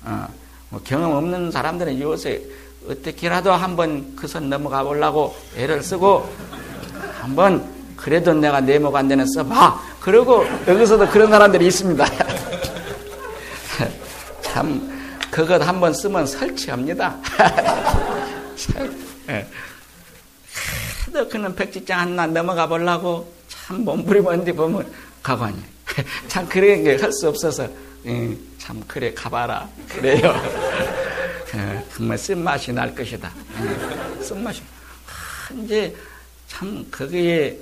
어, 0.04 0.26
뭐 0.70 0.82
경험 0.84 1.12
없는 1.14 1.52
사람들은 1.52 2.02
요새 2.02 2.42
어떻게라도 2.90 3.52
한번 3.52 4.16
그 4.16 4.26
선 4.28 4.50
넘어가 4.50 4.82
보려고 4.84 5.36
애를 5.56 5.84
쓰고 5.84 6.28
한번 7.22 7.64
그래도 7.96 8.34
내가 8.34 8.60
내목 8.60 8.96
안 8.96 9.08
되는 9.08 9.24
써봐. 9.28 9.80
그리고 10.00 10.44
여기서도 10.68 11.08
그런 11.10 11.30
사람들이 11.30 11.68
있습니다. 11.68 12.04
참 14.58 14.90
그것 15.30 15.62
한번 15.62 15.94
쓰면 15.94 16.26
설치합니다. 16.26 17.16
예. 19.30 19.48
너 21.14 21.28
그는 21.28 21.54
백지장 21.54 22.00
하나 22.00 22.26
넘어가 22.26 22.66
보려고 22.66 23.32
참 23.48 23.86
몸부림하는데 23.86 24.52
보면 24.54 24.92
가관이. 25.22 25.58
참 26.28 26.50
그런 26.50 26.84
게할수 26.84 27.30
없어서 27.30 27.68
예, 28.08 28.36
참 28.58 28.84
그래 28.88 29.14
가봐라 29.14 29.70
그래요. 29.90 30.34
예, 31.54 31.86
정말 31.96 32.18
쓴맛이 32.18 32.74
날 32.74 32.96
것이다. 32.96 33.32
예, 33.62 34.24
쓴맛이. 34.24 34.64
이제 35.64 35.96
참 36.48 36.84
거기에 36.90 37.60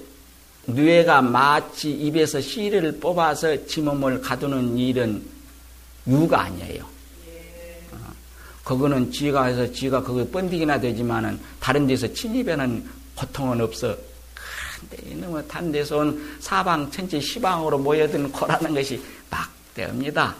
뇌가 0.68 1.22
마치 1.24 1.92
입에서 1.92 2.40
씨를 2.40 3.02
뽑아서 3.02 3.66
지 3.66 3.82
몸을 3.82 4.22
가두는 4.22 4.78
일은 4.78 5.35
유가 6.08 6.42
아니에요. 6.42 6.84
어, 7.92 7.98
그거는 8.64 9.12
지가 9.12 9.46
해서 9.46 9.72
지가 9.72 10.02
그거 10.02 10.28
번디기나 10.30 10.80
되지만은 10.80 11.40
다른 11.60 11.88
데서 11.88 12.12
침입에는 12.12 12.90
고통은 13.16 13.62
없어. 13.62 13.96
근데 14.80 15.12
이놈의 15.12 15.48
단 15.48 15.72
데서 15.72 15.98
온 15.98 16.38
사방 16.40 16.90
천지 16.92 17.20
시방으로 17.20 17.78
모여든 17.78 18.32
코라는 18.32 18.74
것이 18.74 19.02
막대입니다. 19.30 20.36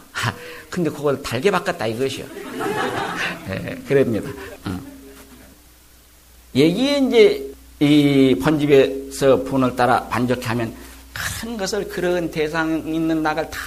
근데 0.70 0.90
그걸 0.90 1.22
달게 1.22 1.50
바꿨다 1.50 1.88
이것이요. 1.88 2.26
네, 3.48 3.82
그럽니다. 3.88 4.30
응. 4.68 4.80
여기에 6.56 6.98
이제 7.00 7.54
이 7.80 8.36
번집에서 8.42 9.44
분을 9.44 9.76
따라 9.76 10.08
반죽해 10.08 10.46
하면 10.46 10.74
큰 11.14 11.58
것을 11.58 11.88
그런 11.88 12.30
대상 12.32 12.78
있는 12.88 13.22
낙을 13.24 13.50
다 13.50 13.60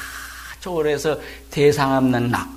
초월해서 0.61 1.19
대상 1.51 1.97
없는 1.97 2.31
낙, 2.31 2.49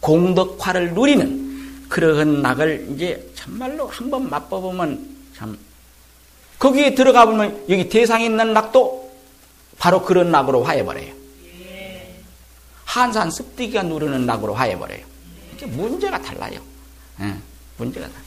공덕화를 0.00 0.94
누리는 0.94 1.86
그러한 1.88 2.42
낙을 2.42 2.88
이제 2.90 3.30
참말로 3.34 3.86
한번 3.86 4.28
맛봐보면 4.28 5.06
참 5.36 5.56
거기에 6.58 6.94
들어가 6.94 7.26
보면 7.26 7.64
여기 7.68 7.88
대상 7.88 8.22
있는 8.22 8.52
낙도 8.52 9.12
바로 9.78 10.02
그런 10.02 10.30
낙으로 10.30 10.62
화해버려요. 10.62 11.12
한산 12.84 13.30
습디기가 13.30 13.82
누르는 13.82 14.24
낙으로 14.24 14.54
화해버려요. 14.54 15.00
이게 15.54 15.66
문제가 15.66 16.20
달라요. 16.20 16.60
예, 17.20 17.34
문제가 17.76 18.06
달라요. 18.06 18.24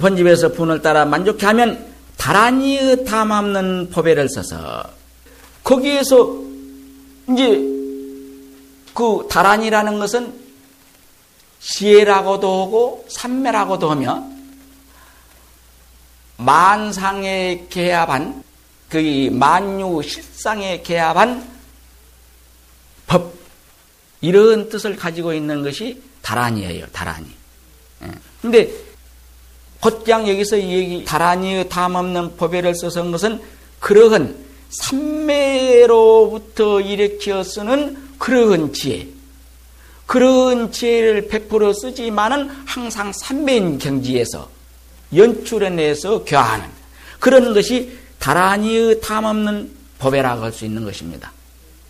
번집에서 0.00 0.52
분을 0.52 0.80
따라 0.80 1.04
만족해 1.04 1.44
하면 1.46 1.92
다란이의 2.16 3.04
담 3.04 3.30
없는 3.30 3.90
포배를 3.90 4.28
써서 4.28 4.84
거기에서 5.64 6.42
이제 7.30 7.77
그 8.94 9.26
다란이라는 9.30 9.98
것은 9.98 10.48
시해라고도 11.60 12.62
하고 12.62 13.06
삼매라고도 13.08 13.90
하며 13.90 14.24
만상에 16.36 17.66
개합한 17.68 18.44
그 18.88 19.28
만유 19.32 20.02
실상에 20.02 20.82
개합한 20.82 21.58
법 23.06 23.34
이런 24.20 24.68
뜻을 24.68 24.96
가지고 24.96 25.32
있는 25.32 25.62
것이 25.62 26.02
다란이에요. 26.22 26.86
다란이. 26.92 27.26
예. 28.02 28.10
근데 28.42 28.70
곧장 29.80 30.28
여기서 30.28 30.58
얘기 30.58 31.04
다란이의 31.04 31.68
담 31.68 31.94
없는 31.94 32.36
법회를 32.36 32.74
써서 32.74 33.00
한 33.00 33.12
것은 33.12 33.40
그러한 33.80 34.36
삼매로부터 34.70 36.80
일으켜 36.80 37.42
쓰는 37.42 38.07
그러한 38.28 38.74
지혜 38.74 39.08
그런 40.06 40.70
지혜를 40.70 41.28
베풀어 41.28 41.72
쓰지만은 41.72 42.50
항상 42.66 43.10
삼매인 43.12 43.78
경지에서 43.78 44.50
연출해내서 45.14 46.24
교하는 46.24 46.68
그런 47.18 47.54
것이 47.54 47.98
다란이의 48.18 49.00
탐없는 49.00 49.72
법회라고 49.98 50.44
할 50.44 50.52
수 50.52 50.66
있는 50.66 50.84
것입니다. 50.84 51.32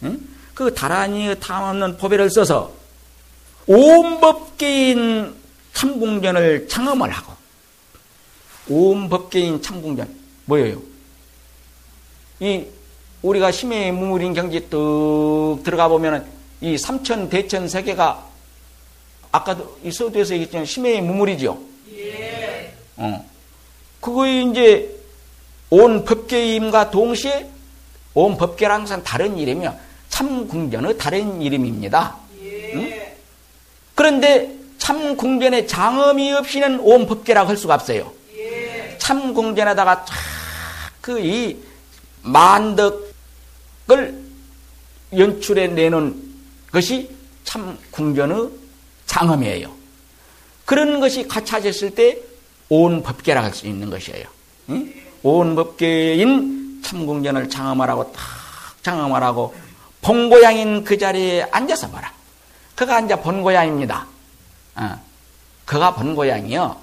응? 0.04 0.20
그 0.54 0.72
다란이의 0.72 1.40
탐없는 1.40 1.96
법회를 1.96 2.30
써서 2.30 2.72
온 3.66 4.20
법계인 4.20 5.34
참궁전을 5.74 6.68
창험을 6.68 7.10
하고 7.10 7.34
온 8.68 9.08
법계인 9.08 9.60
창궁전 9.60 10.08
뭐예요? 10.44 10.80
이 12.40 12.64
우리가 13.22 13.50
심해 13.50 13.90
무물인 13.90 14.34
경지 14.34 14.68
뚝 14.70 15.60
들어가 15.64 15.88
보면은 15.88 16.24
이 16.60 16.78
삼천 16.78 17.28
대천 17.28 17.68
세계가 17.68 18.26
아까도 19.32 19.78
이 19.84 19.90
서두에서 19.90 20.34
얘기했지만 20.34 20.64
심해 20.64 21.00
무물이죠. 21.00 21.58
예. 21.96 22.72
어. 22.96 23.24
그거 24.00 24.26
이제 24.26 24.94
온 25.70 26.04
법계임과 26.04 26.90
동시에 26.90 27.48
온 28.14 28.36
법계랑 28.36 28.80
항상 28.80 29.02
다른 29.02 29.36
이름이요. 29.36 29.76
참궁전의 30.08 30.98
다른 30.98 31.42
이름입니다. 31.42 32.16
예. 32.42 32.72
응? 32.74 33.02
그런데 33.94 34.54
참궁전의 34.78 35.66
장엄이 35.66 36.32
없이는 36.32 36.80
온 36.80 37.06
법계라고 37.06 37.48
할 37.48 37.56
수가 37.56 37.74
없어요. 37.74 38.12
참궁전에다가 38.98 40.04
그 41.00 41.18
이 41.20 41.56
만덕 42.22 43.07
을 43.90 44.22
연출해 45.16 45.68
내는 45.68 46.22
것이 46.70 47.10
참 47.44 47.78
궁전의 47.90 48.50
장엄이에요. 49.06 49.72
그런 50.64 51.00
것이 51.00 51.26
갖춰졌을 51.26 51.94
때 51.94 52.28
온 52.68 53.02
법계라고 53.02 53.46
할수 53.46 53.66
있는 53.66 53.88
것이에요. 53.90 54.26
응? 54.70 54.92
온 55.22 55.54
법계인 55.54 56.82
참궁전을 56.84 57.48
장엄하라고 57.48 58.12
탁 58.12 58.22
장엄하라고 58.82 59.54
본고양인 60.02 60.84
그 60.84 60.96
자리에 60.96 61.46
앉아서 61.50 61.90
봐라. 61.90 62.12
그가 62.74 62.96
앉아 62.96 63.16
본고양입니다. 63.16 64.06
어. 64.76 65.00
그가 65.64 65.94
본고양이요. 65.94 66.76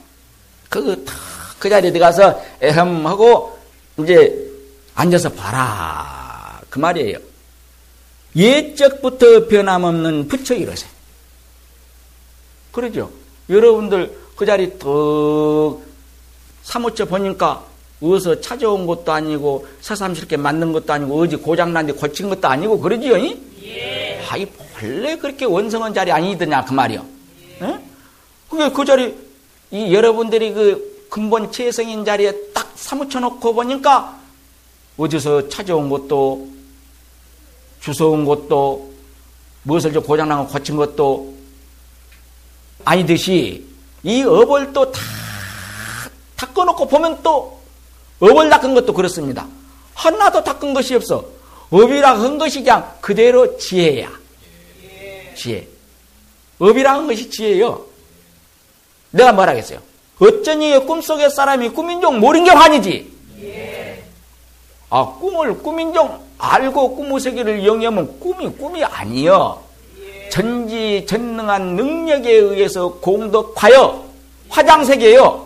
그탁그 0.69 1.69
자리에 1.69 1.91
들어가서 1.91 2.41
에헴 2.61 3.05
하고 3.05 3.57
이제 3.99 4.35
앉아서 4.95 5.31
봐라. 5.31 6.24
그 6.75 6.79
말이에요. 6.79 7.19
옛적부터 8.35 9.47
변함없는 9.47 10.27
부처이로세. 10.27 10.85
그러죠. 12.73 13.09
여러분들 13.49 14.13
그 14.35 14.45
자리 14.45 14.77
더 14.77 15.79
사무쳐 16.63 17.05
보니까 17.05 17.63
어디서 18.01 18.41
찾아온 18.41 18.85
것도 18.85 19.09
아니고 19.09 19.65
새삼스럽게 19.79 20.35
만든 20.35 20.73
것도 20.73 20.91
아니고 20.91 21.17
어디 21.17 21.38
고장난 21.38 21.85
데 21.85 21.93
고친 21.93 22.27
것도 22.27 22.45
아니고 22.45 22.77
그러지요? 22.81 23.17
예. 23.63 24.21
아이 24.29 24.45
원래 24.75 25.15
그렇게 25.15 25.45
원성한 25.45 25.93
자리 25.93 26.11
아니더냐 26.11 26.65
그 26.65 26.73
말이요. 26.73 27.05
예? 27.61 27.79
그게 28.49 28.69
그 28.69 28.83
자리 28.83 29.15
이 29.71 29.93
여러분들이 29.93 30.53
그 30.53 31.07
근본 31.09 31.53
체성인 31.53 32.03
자리에 32.03 32.33
딱 32.53 32.69
사무쳐 32.75 33.21
놓고 33.21 33.53
보니까 33.53 34.19
어디서 34.97 35.47
찾아온 35.47 35.88
것도 35.88 36.54
주워온 37.93 38.26
것도 38.26 38.91
무엇을 39.63 39.93
좀 39.93 40.04
고장난 40.04 40.39
거 40.39 40.48
고친 40.48 40.76
것도 40.76 41.34
아니듯이 42.84 43.65
이 44.04 44.24
업을 44.24 44.74
또 44.74 44.91
다 44.91 45.02
닦아놓고 46.36 46.88
보면 46.88 47.21
또 47.24 47.60
업을 48.19 48.50
닦은 48.50 48.74
것도 48.74 48.93
그렇습니다. 48.93 49.48
하나도 49.93 50.43
닦은 50.43 50.74
것이 50.74 50.95
없어. 50.95 51.26
업이라 51.69 52.19
한 52.19 52.38
것이 52.38 52.60
그냥 52.60 52.93
그대로 53.02 53.58
지혜야. 53.58 54.10
지혜. 55.36 55.67
업이라 56.60 56.93
한 56.93 57.08
것이 57.08 57.30
지혜요. 57.30 57.86
내가 59.12 59.32
뭐라겠어요? 59.32 59.80
어쩌니 60.19 60.86
꿈속의 60.86 61.30
사람이 61.30 61.69
꿈인 61.69 62.02
종 62.02 62.19
모른 62.19 62.43
게 62.43 62.52
환이지. 62.52 63.13
아, 64.89 65.06
꿈을 65.19 65.58
꿈인 65.60 65.93
종 65.93 66.24
알고 66.38 67.19
세계를 67.19 67.65
영위하면 67.65 68.19
꿈이 68.19 68.50
꿈이 68.50 68.84
아니여. 68.84 69.63
전지 70.32 71.06
전능한 71.08 71.76
능력에 71.76 72.32
의해서 72.32 72.93
공덕하여 72.95 74.06
화장세계요. 74.50 75.45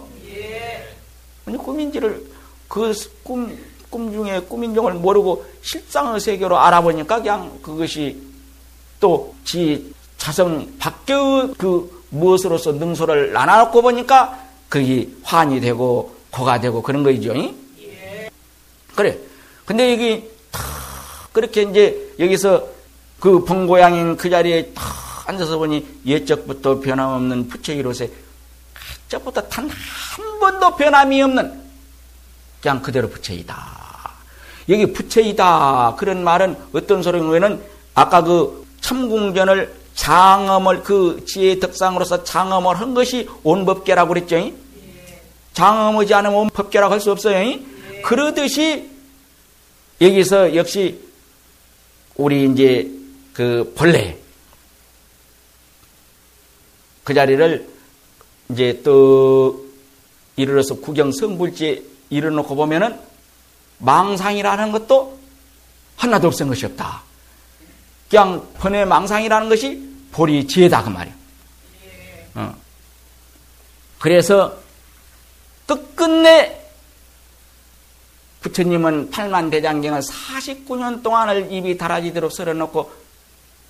아니 1.46 1.58
꿈인지를 1.58 2.24
그꿈 2.68 3.58
꿈 3.90 4.12
중에 4.12 4.40
꿈인 4.42 4.74
종을 4.76 4.94
모르고 4.94 5.44
실상의 5.62 6.20
세계로 6.20 6.58
알아보니까 6.60 7.22
그냥 7.22 7.60
그것이 7.62 8.18
또 9.00 9.34
지 9.44 9.92
자성 10.20 10.68
밖의 10.78 11.56
그 11.58 12.04
무엇으로서 12.10 12.74
능소를 12.74 13.32
나눠놓고 13.34 13.82
보니까 13.82 14.38
그게 14.68 15.08
환이 15.24 15.60
되고 15.60 16.14
고가 16.30 16.60
되고 16.60 16.84
그런 16.84 17.02
거이죠. 17.02 17.34
그래. 18.96 19.18
근데 19.66 19.92
여기 19.94 20.22
탁 20.22 20.30
그렇게 21.32 21.64
이제 21.64 22.14
여기서 22.20 22.68
그 23.20 23.44
본고양인 23.44 24.18
그 24.18 24.30
자리에 24.30 24.72
탁 24.74 24.84
앉아서 25.30 25.58
보니 25.58 25.86
예적부터 26.06 26.80
변함없는 26.80 27.48
부처이로세 27.50 28.10
각적부터 28.74 29.42
단 29.48 29.70
한 29.70 30.40
번도 30.40 30.76
변함이 30.76 31.22
없는 31.22 31.62
그냥 32.62 32.82
그대로 32.82 33.10
부처이다. 33.10 33.56
여기 34.70 34.92
부처이다. 34.94 35.96
그런 35.98 36.24
말은 36.24 36.56
어떤 36.74 37.02
소리냐면은 37.04 37.62
아까 37.94 38.22
그 38.24 38.66
참궁전을 38.82 39.74
장엄을 39.96 40.84
그 40.84 41.24
지혜의 41.28 41.60
덕상으로서 41.60 42.24
장엄을 42.24 42.80
한 42.80 42.94
것이 42.94 43.28
온법계라고 43.44 44.10
그랬죠. 44.14 44.52
장엄하지 45.54 46.14
않으면 46.14 46.38
온법계라고 46.40 46.94
할 46.94 47.00
수 47.02 47.12
없어요. 47.12 47.58
그러듯이 48.04 48.90
여기서 50.00 50.56
역시 50.56 51.02
우리 52.20 52.52
이제 52.52 52.86
그 53.34 53.74
본래 53.78 54.18
그 57.06 57.14
자리를 57.14 57.66
이제 58.52 58.82
또 58.84 59.66
이르러서 60.36 60.76
구경 60.76 61.14
성불지에 61.14 61.82
이르놓고 62.10 62.56
보면은 62.56 63.00
망상이라는 63.78 64.74
것도 64.74 65.18
하나도 65.96 66.28
없은 66.28 66.50
것이 66.50 66.66
없다. 66.66 67.04
그냥 68.10 68.46
번의 68.56 68.86
망상이라는 68.86 69.48
것이 69.48 69.82
보리 70.12 70.46
지혜다 70.46 70.84
그 70.84 70.90
말이야. 70.90 71.14
어. 72.36 72.56
그래서 73.98 74.58
끝끝내 75.66 76.59
부처님은 78.42 79.10
팔만 79.12 79.50
대장경을 79.50 80.00
49년 80.00 81.04
동안을 81.04 81.52
입이 81.52 81.78
달아지도록 81.78 82.32
썰어놓고 82.32 82.92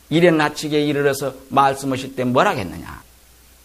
일연나치게 0.10 0.86
이르러서 0.86 1.34
말씀하실 1.50 2.16
때 2.16 2.24
뭐라 2.24 2.52
했느냐. 2.52 3.02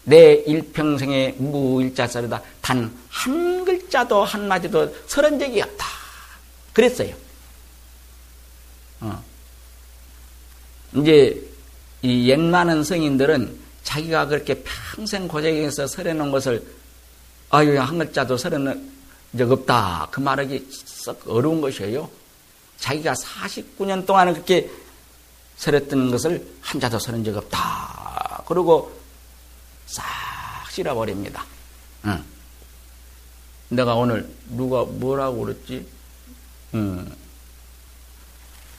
내 0.03 0.33
일평생의 0.45 1.35
무일자설이다. 1.39 2.41
단 2.61 2.91
한 3.09 3.65
글자도 3.65 4.23
한마디도 4.23 4.93
설은 5.07 5.39
적이 5.39 5.61
없다. 5.61 5.85
그랬어요. 6.73 7.15
어. 9.01 9.23
이제 10.95 11.41
이 12.03 12.29
옛 12.29 12.39
많은 12.39 12.83
성인들은 12.83 13.57
자기가 13.83 14.27
그렇게 14.27 14.63
평생 14.63 15.27
고생해서 15.27 15.87
설해놓은 15.87 16.29
것을 16.31 16.63
아유 17.49 17.79
한 17.79 17.97
글자도 17.97 18.37
설해놓은 18.37 18.94
적 19.37 19.51
없다. 19.51 20.07
그 20.11 20.19
말하기 20.19 20.69
썩 20.71 21.21
어려운 21.27 21.61
것이에요. 21.61 22.09
자기가 22.77 23.13
49년 23.13 24.05
동안 24.05 24.33
그렇게 24.33 24.69
설했던 25.57 26.11
것을 26.11 26.45
한 26.61 26.79
자도 26.79 26.99
설은 26.99 27.23
적 27.23 27.35
없다. 27.37 28.43
그리고 28.47 28.91
싹 29.87 30.03
실어버립니다. 30.71 31.45
응. 32.05 32.23
내가 33.69 33.95
오늘 33.95 34.29
누가 34.49 34.83
뭐라고 34.83 35.45
그랬지? 35.45 35.87
응. 36.75 37.15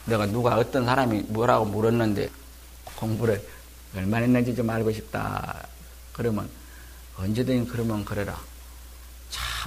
내가 0.05 0.27
누가 0.27 0.57
어떤 0.57 0.85
사람이 0.85 1.23
뭐라고 1.29 1.65
물었는데 1.65 2.31
공부를 2.97 3.47
얼마나 3.95 4.23
했는지 4.23 4.55
좀 4.55 4.69
알고 4.71 4.93
싶다. 4.93 5.67
그러면 6.13 6.49
언제든 7.19 7.67
그러면 7.67 8.05
그래라. 8.05 8.39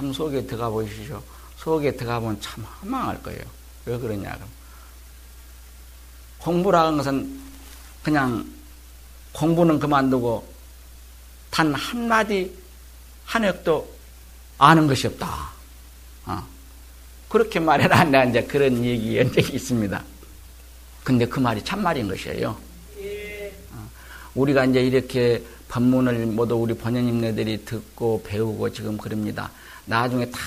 참 0.00 0.14
속에 0.14 0.46
들어가 0.46 0.70
보시죠. 0.70 1.22
속에 1.58 1.94
들어가 1.94 2.20
보면 2.20 2.40
참 2.40 2.64
허망할 2.64 3.22
거예요. 3.22 3.42
왜 3.84 3.98
그러냐. 3.98 4.32
그럼. 4.34 4.48
공부라는 6.38 6.96
것은 6.96 7.40
그냥 8.02 8.50
공부는 9.32 9.78
그만두고 9.78 10.50
단 11.50 11.74
한마디 11.74 12.50
한역도 13.26 13.94
아는 14.56 14.86
것이 14.86 15.06
없다. 15.06 15.50
어. 16.24 16.46
그렇게 17.28 17.60
말해라. 17.60 18.04
내가 18.08 18.24
이제 18.24 18.42
그런 18.44 18.82
얘기 18.82 19.18
한 19.18 19.30
적이 19.30 19.56
있습니다. 19.56 20.02
근데 21.04 21.26
그 21.26 21.40
말이 21.40 21.62
참말인 21.62 22.08
것이에요. 22.08 22.56
어. 23.72 23.90
우리가 24.34 24.64
이제 24.64 24.80
이렇게 24.80 25.44
법문을 25.68 26.24
모두 26.28 26.54
우리 26.54 26.72
번연님네들이 26.72 27.66
듣고 27.66 28.22
배우고 28.26 28.72
지금 28.72 28.96
그럽니다. 28.96 29.50
나중에 29.90 30.30
다 30.30 30.38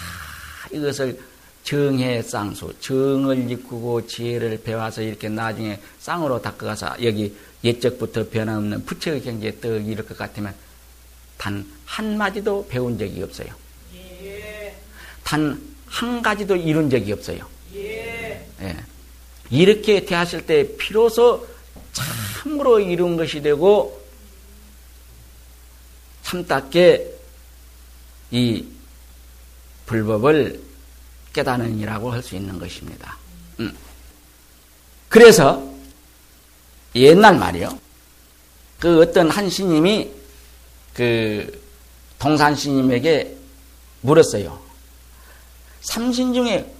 이것을 0.72 1.20
정해 1.66 2.22
쌍수, 2.22 2.74
정을 2.80 3.52
이꾸고 3.52 4.08
지혜를 4.08 4.62
배워서 4.64 5.02
이렇게 5.02 5.28
나중에 5.28 5.80
쌍으로 6.00 6.42
닦아가서 6.42 7.04
여기 7.04 7.36
옛적부터 7.64 8.30
변함없는 8.30 8.86
부처의 8.86 9.22
경지에 9.22 9.60
떡 9.60 9.86
이럴 9.86 10.06
것 10.06 10.18
같으면 10.18 10.54
단 11.38 11.66
한마디도 11.86 12.68
배운 12.70 12.98
적이 12.98 13.24
없어요. 13.24 13.50
단한 15.24 16.22
가지도 16.22 16.56
이룬 16.56 16.90
적이 16.90 17.12
없어요. 17.12 17.46
예. 17.76 18.48
이렇게 19.50 20.06
대하실 20.06 20.46
때 20.46 20.76
비로소 20.78 21.46
참으로 21.92 22.80
이룬 22.80 23.18
것이 23.18 23.42
되고 23.42 24.02
참답게 26.24 27.14
이 28.32 28.73
불법을 29.94 30.60
깨닫는이라고 31.34 32.12
할 32.12 32.24
수 32.24 32.36
있는 32.36 32.58
것입니다. 32.58 33.16
음. 33.60 33.72
그래서 35.08 35.64
옛날 36.96 37.38
말이요. 37.38 37.78
그 38.80 39.02
어떤 39.02 39.30
한 39.30 39.50
스님이 39.50 40.12
그 40.96 41.62
동산 42.18 42.56
스님에게 42.56 43.38
물었어요. 44.02 44.60
삼신 45.82 46.34
중에 46.34 46.74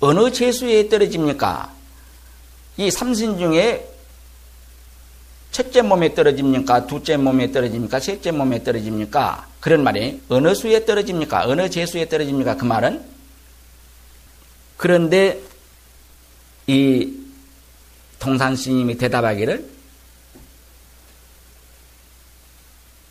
어느 0.00 0.30
재수에 0.30 0.88
떨어집니까? 0.90 1.72
이 2.76 2.90
삼신 2.90 3.38
중에 3.38 3.89
첫째 5.50 5.82
몸에 5.82 6.14
떨어집니까? 6.14 6.86
둘째 6.86 7.16
몸에 7.16 7.50
떨어집니까? 7.50 7.98
셋째 7.98 8.30
몸에 8.30 8.62
떨어집니까? 8.62 9.48
그런 9.60 9.82
말이 9.82 10.20
어느 10.28 10.54
수에 10.54 10.84
떨어집니까? 10.84 11.46
어느 11.46 11.68
재수에 11.68 12.08
떨어집니까? 12.08 12.56
그 12.56 12.64
말은 12.64 13.04
그런데 14.76 15.40
이 16.66 17.16
동산 18.18 18.54
스님이 18.54 18.96
대답하기를 18.96 19.68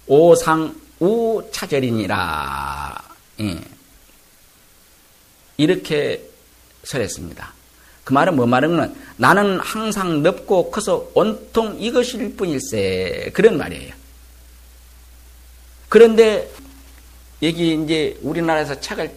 오상우 0.08 1.50
차절이니라 1.52 3.04
예. 3.42 3.62
이렇게 5.58 6.24
설했습니다. 6.84 7.59
그 8.10 8.14
말은 8.14 8.36
뭐 8.36 8.48
말하면 8.48 8.96
나는 9.18 9.60
항상 9.60 10.24
넓고 10.24 10.72
커서 10.72 11.12
온통 11.14 11.80
이것일 11.80 12.36
뿐일세. 12.36 13.30
그런 13.36 13.56
말이에요. 13.56 13.94
그런데 15.90 16.50
여기 17.44 17.76
이제 17.76 18.18
우리나라에서 18.24 18.80
책을 18.80 19.16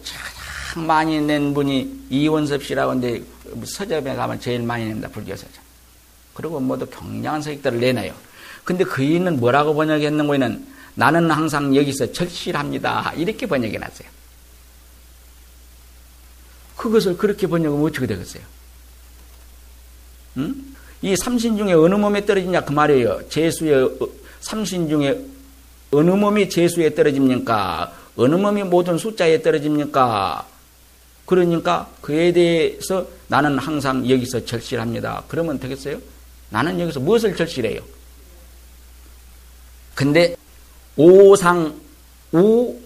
가장 0.67 0.85
많이 0.85 1.19
낸 1.19 1.55
분이 1.55 2.05
이원섭 2.11 2.63
씨라고 2.63 2.91
하는데 2.91 3.23
서점에 3.65 4.13
가면 4.13 4.39
제일 4.39 4.61
많이 4.61 4.85
냅니다. 4.85 5.07
불교 5.07 5.35
서점. 5.35 5.63
그리고 6.35 6.59
모두 6.59 6.85
굉장한 6.85 7.41
서식들을 7.41 7.79
내놔요. 7.79 8.13
근데 8.63 8.83
그이는 8.83 9.39
뭐라고 9.39 9.73
번역했는 9.73 10.27
거에는 10.27 10.67
나는 10.93 11.31
항상 11.31 11.75
여기서 11.75 12.11
절실합니다. 12.11 13.13
이렇게 13.15 13.47
번역해 13.47 13.75
놨어요. 13.75 14.07
그것을 16.77 17.17
그렇게 17.17 17.47
번역하면 17.47 17.87
어떻게 17.87 18.05
되겠어요? 18.05 18.52
응? 20.37 20.55
이 21.01 21.15
삼신 21.15 21.57
중에 21.57 21.73
어느 21.73 21.95
몸에 21.95 22.25
떨어지냐 22.25 22.61
그 22.61 22.71
말이에요. 22.71 23.27
재수의 23.29 23.83
어, 23.83 24.07
삼신 24.41 24.87
중에 24.87 25.19
어느 25.91 26.09
몸이 26.11 26.49
재수에 26.49 26.93
떨어집니까? 26.93 27.93
어느 28.15 28.35
몸이 28.35 28.63
모든 28.63 28.97
숫자에 28.97 29.41
떨어집니까? 29.41 30.47
그러니까 31.25 31.89
그에 32.01 32.31
대해서 32.31 33.05
나는 33.27 33.57
항상 33.57 34.07
여기서 34.09 34.45
절실합니다. 34.45 35.23
그러면 35.27 35.59
되겠어요? 35.59 35.99
나는 36.49 36.79
여기서 36.79 36.99
무엇을 36.99 37.35
절실해요? 37.35 37.81
근데 39.95 40.35
오상 40.95 41.73
우 42.31 42.79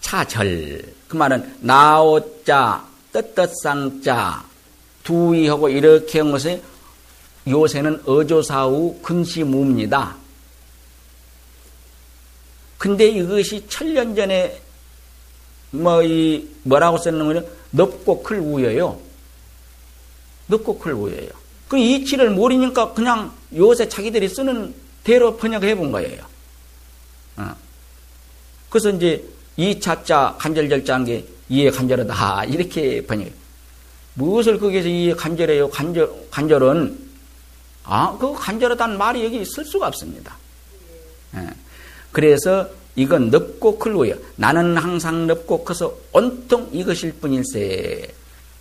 차절 0.00 0.82
그 1.06 1.16
말은 1.16 1.56
나오자 1.60 2.84
떳떳상자 3.12 4.44
두위하고 5.08 5.70
이렇게 5.70 6.18
한 6.18 6.30
것에 6.30 6.62
요새는 7.48 8.02
어조사후 8.04 9.00
근시무입니다. 9.02 10.14
근데 12.76 13.08
이것이 13.08 13.66
천년 13.68 14.14
전에 14.14 14.60
뭐 15.70 16.02
이 16.02 16.46
뭐라고 16.62 16.98
쓰는 16.98 17.26
거냐 17.26 17.42
넓고 17.70 18.22
클 18.22 18.38
우여요. 18.38 19.00
넓고 20.46 20.78
클 20.78 20.92
우여요. 20.92 21.28
그 21.68 21.78
이치를 21.78 22.30
모르니까 22.30 22.92
그냥 22.92 23.32
요새 23.56 23.88
자기들이 23.88 24.28
쓰는 24.28 24.74
대로 25.04 25.36
번역해 25.38 25.74
본 25.74 25.90
거예요. 25.90 26.22
어. 27.38 27.56
그래서 28.68 28.90
이제 28.90 29.24
이차자 29.56 30.36
간절절자한 30.38 31.04
게 31.06 31.24
이해 31.48 31.70
간절하다 31.70 32.44
이렇게 32.44 33.04
번역. 33.06 33.47
무엇을 34.18 34.58
거기에서 34.58 34.88
이해 34.88 35.14
간절해요? 35.14 35.70
간절 35.70 36.10
간절은 36.30 37.08
아 37.84 38.18
그 38.18 38.34
간절하다는 38.34 38.98
말이 38.98 39.24
여기 39.24 39.44
쓸 39.44 39.64
수가 39.64 39.86
없습니다. 39.86 40.36
예. 41.36 41.48
그래서 42.12 42.68
이건 42.96 43.30
넓고 43.30 43.78
클고요. 43.78 44.14
나는 44.36 44.76
항상 44.76 45.26
넓고 45.26 45.64
커서 45.64 45.94
온통 46.12 46.68
이것일 46.72 47.12
뿐일세. 47.14 48.12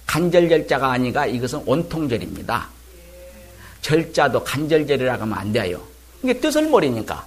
간절절자가 0.05 0.91
아니가 0.91 1.25
이것은 1.25 1.63
온통절입니다. 1.65 2.69
절자도 3.81 4.43
간절절이라고 4.43 5.23
하면 5.23 5.37
안 5.37 5.51
돼요. 5.51 5.81
이게 6.23 6.39
뜻을 6.39 6.69
모르니까. 6.69 7.25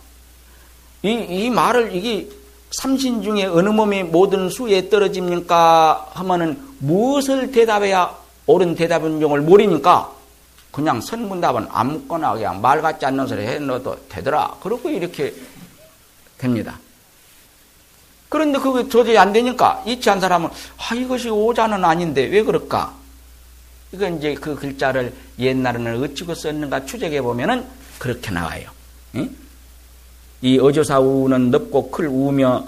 이, 1.03 1.11
이 1.11 1.51
말을 1.51 1.95
이게 1.95 2.29
삼신 2.71 3.23
중에 3.23 3.45
어느 3.47 3.69
몸이 3.69 4.05
모든 4.05 4.49
수에 4.49 4.89
떨어집니까? 4.89 6.11
하면은 6.15 6.61
무엇을 6.79 7.51
대답해야 7.51 8.17
옳은 8.47 8.75
대답인 8.75 9.21
용을 9.21 9.41
모르니까 9.41 10.13
그냥 10.71 11.01
선문답은 11.01 11.67
아무거나 11.69 12.35
그냥 12.35 12.61
말 12.61 12.81
같지 12.81 13.05
않는 13.07 13.27
소리 13.27 13.43
해 13.43 13.59
넣어도 13.59 13.99
되더라. 14.09 14.57
그러고 14.63 14.89
이렇게 14.89 15.35
됩니다. 16.39 16.79
그런데 18.29 18.61
그게 18.61 18.89
도저히 18.89 19.19
안 19.19 19.33
되니까 19.33 19.83
이치한 19.85 20.21
사람은 20.21 20.49
아 20.49 20.95
이것이 20.95 21.29
오자는 21.29 21.85
아닌데 21.85 22.25
왜 22.27 22.45
그럴까? 22.45 22.95
이건 23.93 24.19
이제 24.19 24.35
그 24.35 24.55
글자를 24.55 25.13
옛날에는 25.41 26.05
어찌고 26.05 26.35
썼는가 26.35 26.87
추적해 26.87 27.21
보면은 27.21 27.67
그렇게 27.99 28.31
나와요. 28.31 28.71
응? 29.17 29.35
이 30.43 30.59
어조사우는 30.59 31.51
넓고 31.51 31.91
클 31.91 32.07
우며 32.07 32.67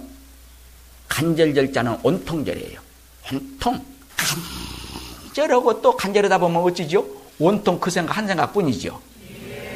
간절절자는 1.09 1.99
온통절이에요. 2.03 2.81
온통. 3.31 3.85
간절하고 4.17 5.81
또 5.81 5.97
간절하다 5.97 6.39
보면 6.39 6.63
어찌죠? 6.63 7.07
온통 7.39 7.81
그 7.81 7.91
생각 7.91 8.17
한 8.17 8.27
생각뿐이죠. 8.27 9.01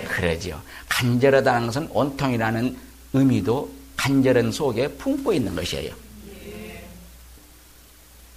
그러죠. 0.09 0.61
간절하다는 0.89 1.67
것은 1.67 1.89
온통이라는 1.91 2.77
의미도 3.13 3.71
간절한 3.97 4.53
속에 4.53 4.89
품고 4.89 5.33
있는 5.33 5.55
것이에요. 5.55 5.93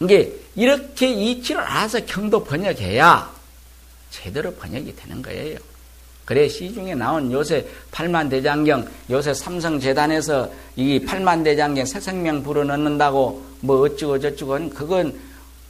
이게 0.01 0.33
이렇게 0.55 1.09
이치를 1.09 1.61
알아서 1.61 1.99
경도 2.05 2.43
번역해야 2.43 3.29
제대로 4.09 4.53
번역이 4.55 4.95
되는 4.95 5.21
거예요. 5.21 5.59
그래 6.29 6.47
시중에 6.47 6.93
나온 6.93 7.31
요새 7.31 7.65
팔만 7.89 8.29
대장경 8.29 8.87
요새 9.09 9.33
삼성 9.33 9.79
재단에서 9.79 10.47
이 10.75 11.03
팔만 11.03 11.43
대장경 11.43 11.83
새 11.87 11.99
생명 11.99 12.43
불어넣는다고 12.43 13.43
뭐 13.61 13.81
어쩌고 13.81 14.19
저쩌고 14.19 14.69
그건 14.69 15.19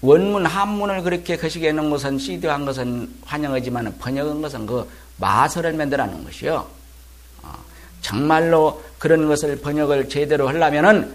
원문 0.02 0.46
한문을 0.46 1.02
그렇게 1.04 1.38
거시기해 1.38 1.72
놓은 1.72 1.90
것은 1.90 2.20
CD한 2.20 2.66
것은 2.66 3.10
환영하지만 3.24 3.96
번역한 4.00 4.42
것은 4.42 4.66
그 4.66 4.86
마설을 5.16 5.78
놓은 6.08 6.26
것이요. 6.26 6.68
어, 7.44 7.54
정말로 8.02 8.84
그런 8.98 9.30
것을 9.30 9.62
번역을 9.62 10.10
제대로 10.10 10.50
하려면은 10.50 11.10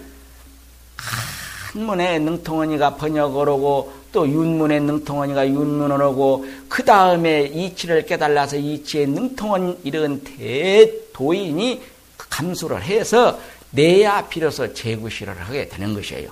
한문에 0.96 2.18
능통원이가 2.18 2.94
번역을 2.96 3.46
하고 3.46 3.92
또 4.14 4.29
윤문에 4.29 4.79
능통원이가 4.79 5.48
윤문을 5.48 6.00
하고 6.00 6.46
그 6.68 6.85
다음에 6.85 7.42
이치를 7.53 8.07
깨달아서 8.07 8.57
이치의 8.57 9.09
능통원 9.09 9.81
이런 9.83 10.22
대도인이 10.22 11.83
감수를 12.16 12.81
해서 12.81 13.40
내야 13.72 14.29
비로소 14.29 14.72
재구시를 14.72 15.37
하게 15.40 15.68
되는 15.68 15.92
것이에요. 15.94 16.31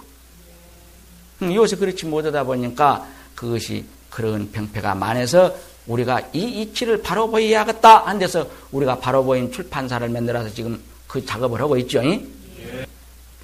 음, 1.43 1.53
요새 1.53 1.75
그렇지 1.75 2.07
못하다 2.07 2.45
보니까 2.45 3.05
그것이 3.35 3.85
그런 4.11 4.53
병폐가 4.53 4.95
많아서 4.95 5.53
우리가 5.89 6.21
이 6.33 6.63
이치를 6.63 7.03
바로 7.03 7.29
보여야겠다 7.29 8.07
한 8.07 8.21
데서 8.21 8.47
우리가 8.71 9.01
바로 9.01 9.25
보인 9.25 9.51
출판사를 9.51 10.09
만들어서 10.09 10.51
지금 10.51 10.81
그 11.09 11.27
작업을 11.27 11.61
하고 11.61 11.77
있죠. 11.79 12.01
예. 12.05 12.25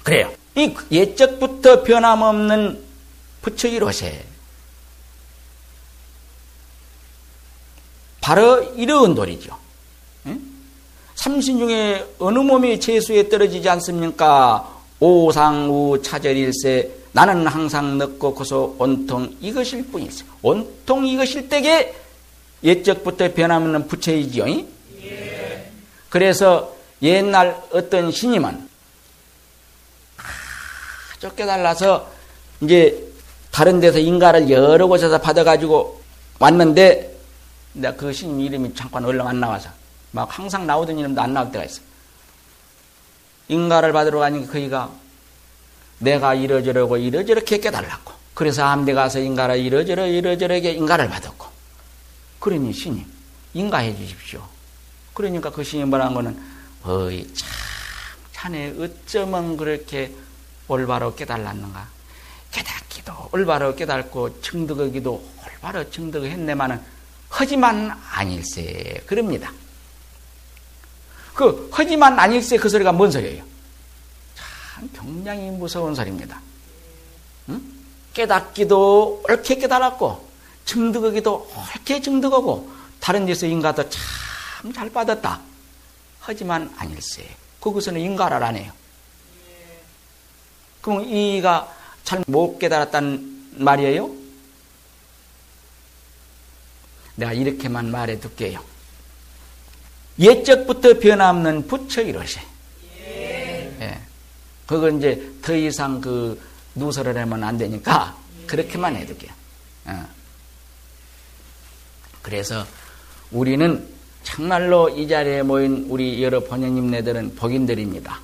그래요. 0.01 0.31
이 0.55 0.73
예적부터 0.89 1.83
변함없는 1.83 2.81
부처이로세 3.41 4.28
바로 8.21 8.61
이러한 8.75 9.15
돌이죠. 9.15 9.57
삼신 11.15 11.59
중에 11.59 12.05
어느 12.19 12.39
몸이 12.39 12.79
재수에 12.79 13.27
떨어지지 13.27 13.67
않습니까? 13.67 14.79
오상우 15.01 16.01
차절일세 16.01 16.91
나는 17.11 17.45
항상 17.45 17.97
넣고 17.97 18.33
고소 18.33 18.75
온통 18.77 19.35
이것일 19.41 19.87
뿐이세 19.87 20.23
온통 20.41 21.05
이것일 21.05 21.49
때게 21.49 21.93
옛적부터 22.63 23.33
변함없는 23.33 23.87
부처이지요. 23.87 24.45
예. 25.03 25.71
그래서 26.09 26.73
옛날 27.01 27.61
어떤 27.71 28.11
신임은 28.11 28.69
아주 31.15 31.35
깨달아서 31.35 32.09
이제 32.61 33.03
다른 33.51 33.79
데서 33.81 33.99
인가를 33.99 34.49
여러 34.49 34.87
곳에서 34.87 35.19
받아가지고 35.19 36.01
왔는데 36.39 37.18
내가 37.79 37.95
그 37.95 38.11
신임 38.11 38.39
이름이 38.39 38.73
잠깐 38.75 39.05
얼른 39.05 39.25
안 39.25 39.39
나와서 39.39 39.69
막 40.11 40.27
항상 40.37 40.67
나오던 40.67 40.97
이름도 40.97 41.21
안 41.21 41.33
나올 41.33 41.51
때가 41.51 41.65
있어. 41.65 41.81
인가를 43.47 43.93
받으러 43.93 44.19
가니까 44.19 44.51
그이가 44.51 44.91
내가 45.99 46.33
이러저러고 46.33 46.97
이러저렇게 46.97 47.59
깨달았고 47.59 48.13
그래서 48.33 48.63
암대 48.63 48.93
가서 48.93 49.19
인가를 49.19 49.57
이러저러 49.57 50.07
이러저러게 50.07 50.71
인가를 50.71 51.09
받았고 51.09 51.47
그러니 52.39 52.71
신임 52.73 53.05
인가해 53.53 53.95
주십시오. 53.95 54.41
그러니까 55.13 55.49
그 55.49 55.63
신임 55.63 55.89
뭐라는 55.89 56.13
거는 56.13 56.41
어이 56.83 57.27
참 57.33 57.49
자네 58.31 58.73
어쩌면 58.79 59.57
그렇게 59.57 60.13
올바로 60.67 61.15
깨달았는가 61.15 61.87
깨닫기도 62.51 63.29
올바로 63.31 63.75
깨닫고 63.75 64.41
증득하기도 64.41 65.29
올바로 65.43 65.89
증득했네마는 65.89 66.98
하지만 67.29 67.91
아닐세 68.11 69.03
그럽니다. 69.05 69.51
그 71.33 71.69
하지만 71.71 72.19
아닐세 72.19 72.57
그 72.57 72.67
소리가 72.67 72.91
뭔 72.91 73.11
소리예요? 73.11 73.43
참 74.35 74.89
굉장히 74.93 75.49
무서운 75.51 75.95
소리입니다. 75.95 76.41
응? 77.49 77.61
깨닫기도 78.13 79.23
옳게 79.29 79.55
깨달았고 79.55 80.27
증득하기도 80.65 81.51
옳게 81.55 82.01
증득하고 82.01 82.69
다른 82.99 83.25
데서 83.25 83.45
인가도 83.45 83.89
참 83.89 84.01
잘 84.73 84.89
받았다. 84.89 85.39
하지만 86.19 86.69
아닐세. 86.77 87.25
그것은 87.61 87.97
인가라라네요. 87.97 88.69
그럼 90.81 91.05
이가 91.05 91.73
잘 92.03 92.21
못 92.27 92.59
깨달았단 92.59 93.51
말이에요? 93.55 94.09
내가 97.19 97.33
이렇게만 97.33 97.91
말해 97.91 98.19
둘게요. 98.19 98.63
옛적부터 100.19 100.99
변함없는 100.99 101.67
부처 101.67 102.01
이러세. 102.01 102.41
예. 102.97 103.99
그건 104.65 104.97
이제 104.97 105.31
더 105.41 105.55
이상 105.55 106.01
그 106.01 106.41
누설을 106.75 107.17
하면 107.17 107.43
안 107.43 107.57
되니까 107.57 108.17
그렇게만 108.47 108.95
해둘게요. 108.95 109.31
어. 109.85 110.07
그래서 112.21 112.65
우리는 113.31 113.87
정말로 114.23 114.89
이 114.89 115.07
자리에 115.07 115.43
모인 115.43 115.85
우리 115.89 116.21
여러 116.23 116.43
번영님네들은 116.43 117.35
복인들입니다. 117.35 118.19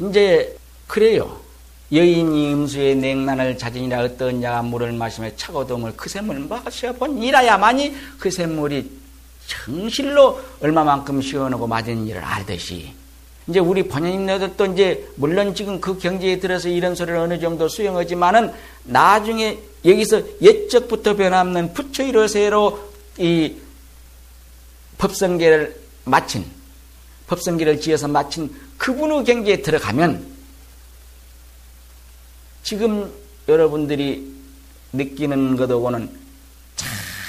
이제 0.00 0.56
그래요. 0.86 1.40
여인이 1.92 2.54
음수의 2.54 2.96
냉난을 2.96 3.58
자진이라 3.58 4.02
어떤 4.02 4.40
자가 4.40 4.62
물을 4.62 4.92
마시며 4.92 5.30
차고동을 5.36 5.94
그 5.96 6.08
샘을 6.08 6.38
마셔 6.40 6.92
본 6.92 7.20
이라야만이 7.20 7.94
그 8.18 8.30
샘물이 8.30 8.90
정실로 9.48 10.40
얼마만큼 10.60 11.20
시원하고 11.20 11.66
맞은 11.66 12.06
일을 12.06 12.22
알듯이. 12.22 12.92
이제 13.48 13.58
우리 13.58 13.82
번연인들도 13.82 14.66
이제 14.66 15.08
물론 15.16 15.52
지금 15.52 15.80
그 15.80 15.98
경지에 15.98 16.38
들어서 16.38 16.68
이런 16.68 16.94
소리를 16.94 17.18
어느 17.18 17.40
정도 17.40 17.66
수용하지만은 17.66 18.52
나중에 18.84 19.58
여기서 19.84 20.22
옛적부터 20.40 21.16
변함없는 21.16 21.72
부처 21.72 22.04
이러세로 22.04 22.78
이 23.18 23.56
법성계를 24.98 25.74
마친 26.04 26.44
법성계를 27.26 27.80
지어서 27.80 28.06
마친 28.06 28.54
그분의 28.78 29.24
경지에 29.24 29.62
들어가면 29.62 30.29
지금 32.62 33.12
여러분들이 33.48 34.34
느끼는 34.92 35.56
것하고는 35.56 36.18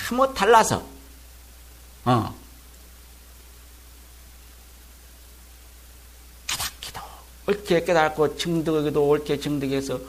참못 0.08 0.34
달라서 0.34 0.84
어. 2.06 2.36
깨닫기도 6.48 7.02
옳게 7.48 7.84
깨닫고 7.84 8.38
증득하기도 8.38 9.08
옳게 9.08 9.40
증득해서 9.40 10.00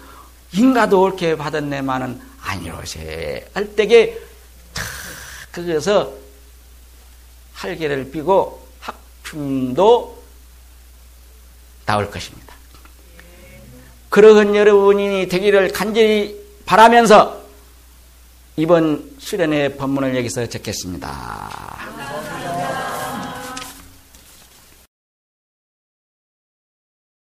인가도 0.53 1.03
옳게 1.03 1.37
받았네만은 1.37 2.21
아니로세 2.41 3.49
할 3.55 3.75
때게 3.77 4.21
거기서 5.53 6.13
할개를 7.55 8.11
피고 8.11 8.67
학춤도 8.81 10.23
나올 11.87 12.11
것입니다. 12.11 12.55
그러한 14.13 14.55
여러분이 14.55 15.27
되기를 15.29 15.73
간절히 15.73 16.39
바라면서 16.67 17.41
이번 18.57 19.11
수련회 19.19 19.77
법문을 19.77 20.15
여기서 20.15 20.47
적겠습니다. 20.51 21.92